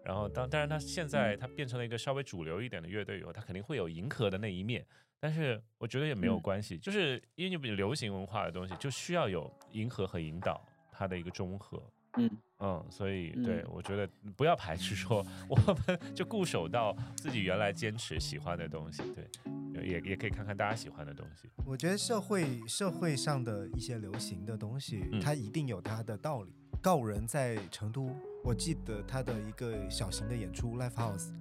[0.05, 4.85] 然后当当然他现在他变成了一个稍微主流一点的乐队以后，他肯定会有迎合的那一面，
[5.21, 10.59] 但是我觉得也没有关系，就是因为你比流行文化的东西就需要有迎合和引导
[10.91, 11.81] 它的一个中和，
[12.17, 21.47] 嗯嗯，所以对我觉得不要排斥说我们就固守到自己原来坚持喜欢的东西，对，也也可以看看大家喜欢的东西。
[21.65, 26.51] 我觉得社会社会上的一些流行的东西，它一定有它的道理。
[26.81, 28.09] 告人在成都。
[28.43, 31.31] 我记得他的一个小型的演出，Live House，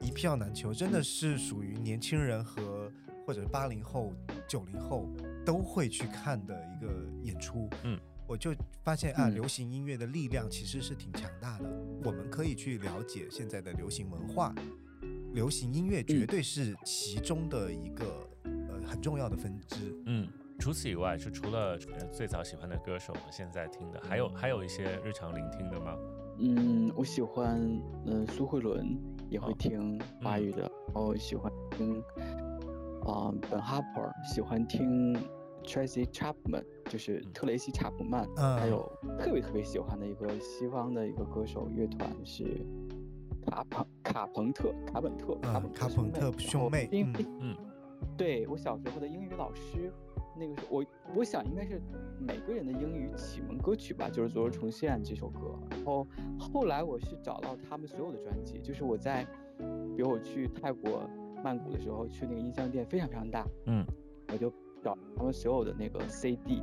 [0.00, 2.90] 一票难求，真的是属于年轻人和
[3.26, 4.12] 或者八零后、
[4.46, 5.08] 九零后
[5.44, 6.88] 都会去看的一个
[7.24, 7.68] 演出。
[7.82, 8.54] 嗯，我就
[8.84, 11.64] 发现啊，流行音乐的力量其实是挺强大的。
[12.04, 14.54] 我们可以去了解现在的流行文化，
[15.32, 20.00] 流行音乐绝对是其中的一个呃很重要的分支。
[20.06, 20.28] 嗯。
[20.58, 21.76] 除此以外，是除了
[22.10, 25.94] 最早喜欢的歌手和现在听的，还有还有一些日常聆听的吗？
[26.38, 27.60] 嗯，我喜欢
[28.06, 28.98] 嗯苏慧伦，
[29.28, 32.02] 也会听华语的，然后喜欢听
[33.06, 35.14] 啊本哈珀，喜欢听
[35.64, 42.66] Tracy Chapman，就是特雷西查普曼，嗯还有特别特别喜欢的一个西方的一个歌手乐团是
[43.46, 47.56] 卡朋卡朋特卡本特卡本卡朋特兄妹，嗯嗯，
[48.16, 49.92] 对我小时候的英语老师。
[50.38, 50.84] 那个是我，
[51.14, 51.80] 我想应该是
[52.20, 55.58] 每个人的英语启蒙歌曲吧，就是《昨日重现》这首歌。
[55.70, 56.06] 然后
[56.38, 59.24] 后来我是找到他们所有的专辑，就是我在，
[59.96, 61.08] 比如我去泰国
[61.42, 63.84] 曼谷的时候，去那个音像店非常非常大，嗯，
[64.32, 66.62] 我就找他们所有的那个 CD。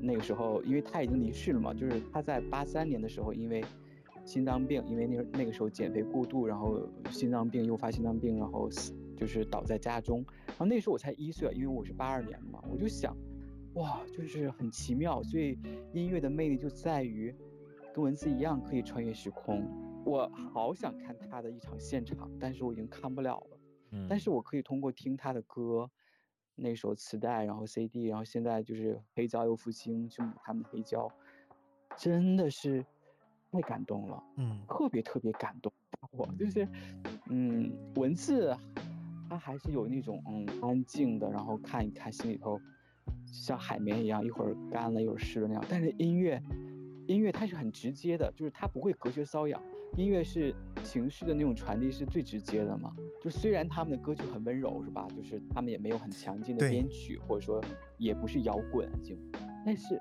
[0.00, 3.64] 那个时候，因为他已经离世了嘛，就是他在八三年的时候，因为
[4.24, 8.92] 心脏病，因为那那个时候减肥过度，然后心脏病诱发心脏病，然后死。
[9.16, 13.16] 就是倒在家中，然后那时候我才一岁，因为我是八二年的嘛，我就想，
[13.74, 15.22] 哇，就是很奇妙。
[15.22, 15.56] 所以
[15.92, 17.32] 音乐的魅力就在于，
[17.94, 19.64] 跟文字一样可以穿越时空。
[20.04, 23.53] 我好想看他的一场现场，但是我已经看不了了。
[23.94, 24.06] 嗯。
[24.08, 25.90] 但是我可以通过听他的歌，
[26.54, 31.08] 那首磁带，然后 CD，然后现在就是黑胶又复兴，就他们的黑胶，
[31.96, 32.84] 真的是
[33.50, 34.22] 太感动了。
[34.36, 34.60] 嗯。
[34.68, 35.72] 特别特别感动，
[36.10, 36.68] 我就是，
[37.30, 38.54] 嗯，文字。
[39.26, 42.60] 它还是有那种嗯安静的，然后看一看心里头
[43.26, 45.64] 像海绵一样，一会儿干了一会儿湿了那样。
[45.68, 46.40] 但是音乐，
[47.08, 49.60] 音乐它是很直接的，就是它不会隔靴搔痒。
[49.96, 52.92] 音乐是情绪的那种传递是最直接的嘛。
[53.22, 55.06] 就虽然他们的歌曲很温柔，是吧？
[55.16, 57.62] 就是他们也没有很强劲的编曲，或者说
[57.98, 59.16] 也不是摇滚就，
[59.64, 60.00] 但是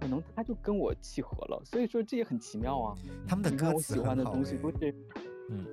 [0.00, 1.62] 可能他就跟我契合了。
[1.64, 2.96] 所以说这也很奇妙啊。
[3.26, 4.34] 他们的歌词很好。
[5.50, 5.66] 嗯。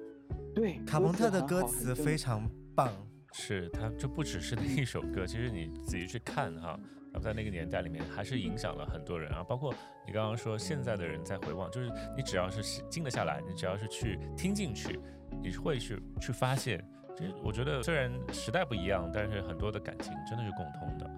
[0.56, 2.92] 对，卡朋特的歌词非常棒，
[3.40, 6.80] 是他就不只是那一首歌，其实你仔细去看哈，
[7.12, 9.74] 然后在那个年代里面还是影响了很多人啊，包括
[10.06, 15.00] 你刚刚说现在的人在回望，就是你只要是静得下来，你只要是去听进去，
[15.44, 16.84] 你会去去发现，
[17.16, 21.10] 其实我觉得虽然时代不一样，但是很多的感情真的是共通的，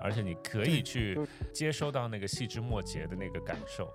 [0.00, 1.18] 而且你可以去
[1.52, 3.92] 接收到那个细枝末节的那个感受，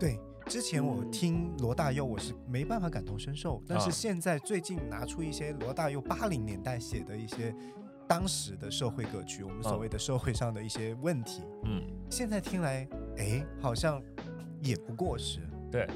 [0.00, 0.18] 对。
[0.48, 7.54] 之前我听罗大佑，我是没办法感同身受，但是现在最近拿出一些罗大佑八零年代写的一些
[8.08, 12.88] 当时的社会歌曲，我们所谓的社会上的一些问题，嗯，现在听来，
[13.18, 14.02] 哎，好像
[14.62, 15.40] 也不过时，
[15.70, 15.86] 对。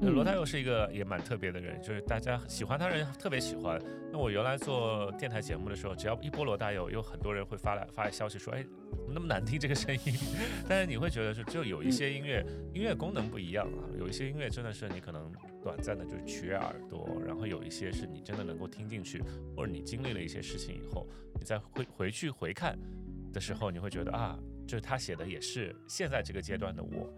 [0.00, 3.80] 罗大佑是一个也蛮特别的人，就是大家喜欢他人特别喜欢。
[4.12, 10.14] 那我原来做电台节目的时候，只要一播罗大佑，有很多人会发来发来消息说，哎，怎么那么难听这个声音？
[10.68, 12.44] 但是你会觉得是，就有一些音乐，
[12.74, 13.88] 音乐功能不一样啊。
[13.98, 15.32] 有一些音乐真的是你可能
[15.62, 19.22] 短暂的就取悦耳朵，然后有一些是你真的能够听进去，
[19.56, 21.06] 或者你经历了一些事情以后，
[21.38, 22.78] 你再回回去回看
[23.32, 27.12] 的时候，你会觉得啊，就是他写的也是现在这个阶段的我。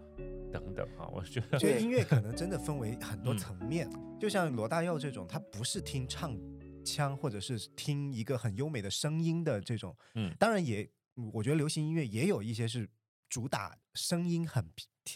[0.51, 3.89] 等等啊，我觉得，觉得音乐可能真的分为很多层面，
[4.19, 6.37] 就像罗大佑这种，他不是听唱
[6.83, 10.89] 腔或者是听一个很优美的声音的这种，嗯，当然也，
[11.33, 12.89] 我觉得流行音乐也有一些是
[13.27, 14.67] 主打声音很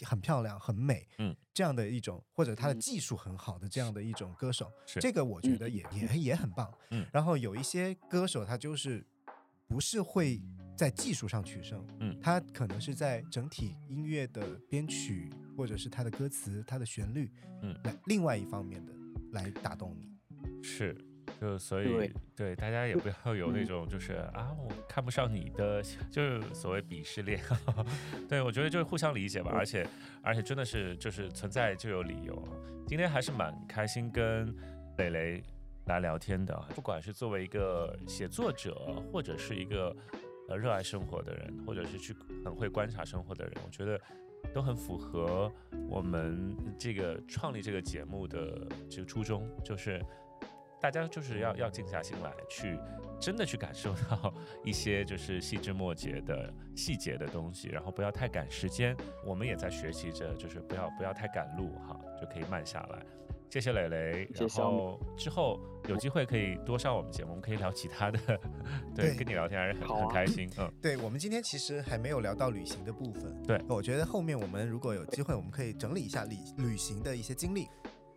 [0.04, 4.70] 很漂亮、很美，嗯，这样的一种，或者他的技术很好的这样的一种歌手，
[5.00, 9.04] 这个我觉得也也也很棒，嗯，然后有一些歌手他就是
[9.74, 10.40] 不是会。
[10.76, 17.30] 在技术上取胜，嗯，他可能是在整体音乐的编曲，或者是他的歌词、他的旋律，
[17.62, 18.92] 嗯，来另外一方面的
[19.30, 20.10] 来打动你。
[20.64, 20.92] 是，
[21.40, 27.40] 就所以对大家也不要有那种就是啊，我看不上你的，就是所谓鄙视链。
[28.28, 29.86] 对我觉得就是互相理解吧，而且
[30.22, 32.48] 而且真的是就是存在就有理由。
[32.88, 34.52] 今天还是蛮开心跟
[34.98, 35.42] 磊磊
[35.86, 38.74] 来聊天的，不管是作为一个写作者，
[39.12, 39.94] 或者是一个。
[40.46, 42.14] 呃，热爱生活的人，或者是去
[42.44, 43.98] 很会观察生活的人，我觉得
[44.52, 45.50] 都很符合
[45.88, 50.04] 我们这个创立这个节目的这个初衷，就是
[50.78, 52.78] 大家就是要要静下心来，去
[53.18, 58.94] 真的去感受到一些就是细枝末节的细节的东西，然后不要太赶时间。
[59.24, 63.06] 我们也在学习着，就是不要不要太赶路哈，就可以慢下来。
[63.50, 68.18] 谢谢磊磊，然后之后有机会可以多上我们节目，我们可以聊其他的。
[68.96, 70.50] 对，跟你聊天还是很很开心。
[70.58, 73.42] 嗯，对我们今天其实还没有聊到旅行的部分。
[73.42, 77.68] 对，我觉得后面我们如果有机会，我们可以整理一下旅旅行的一些经历。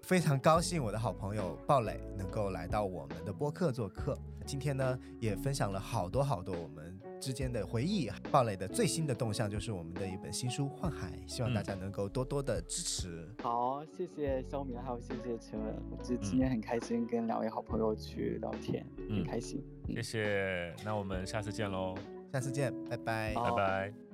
[0.02, 4.18] 非常高兴我的好朋友鲍磊能够来到我们的播客做客。
[4.46, 6.97] 今天呢，也分享了好多好多我们。
[7.20, 13.28] 之间的回忆，鲍蕾的最新的动向就是我们的一本新书《幻海》，希望大家能够多多的支持。
[13.42, 19.64] 好，谢谢肖明，还有谢谢陈文，我觉得今天很开心跟两位好朋友去聊天，很开心。
[19.90, 21.96] 谢谢，那我们下次见喽，
[22.32, 24.07] 下次见，拜拜，拜拜。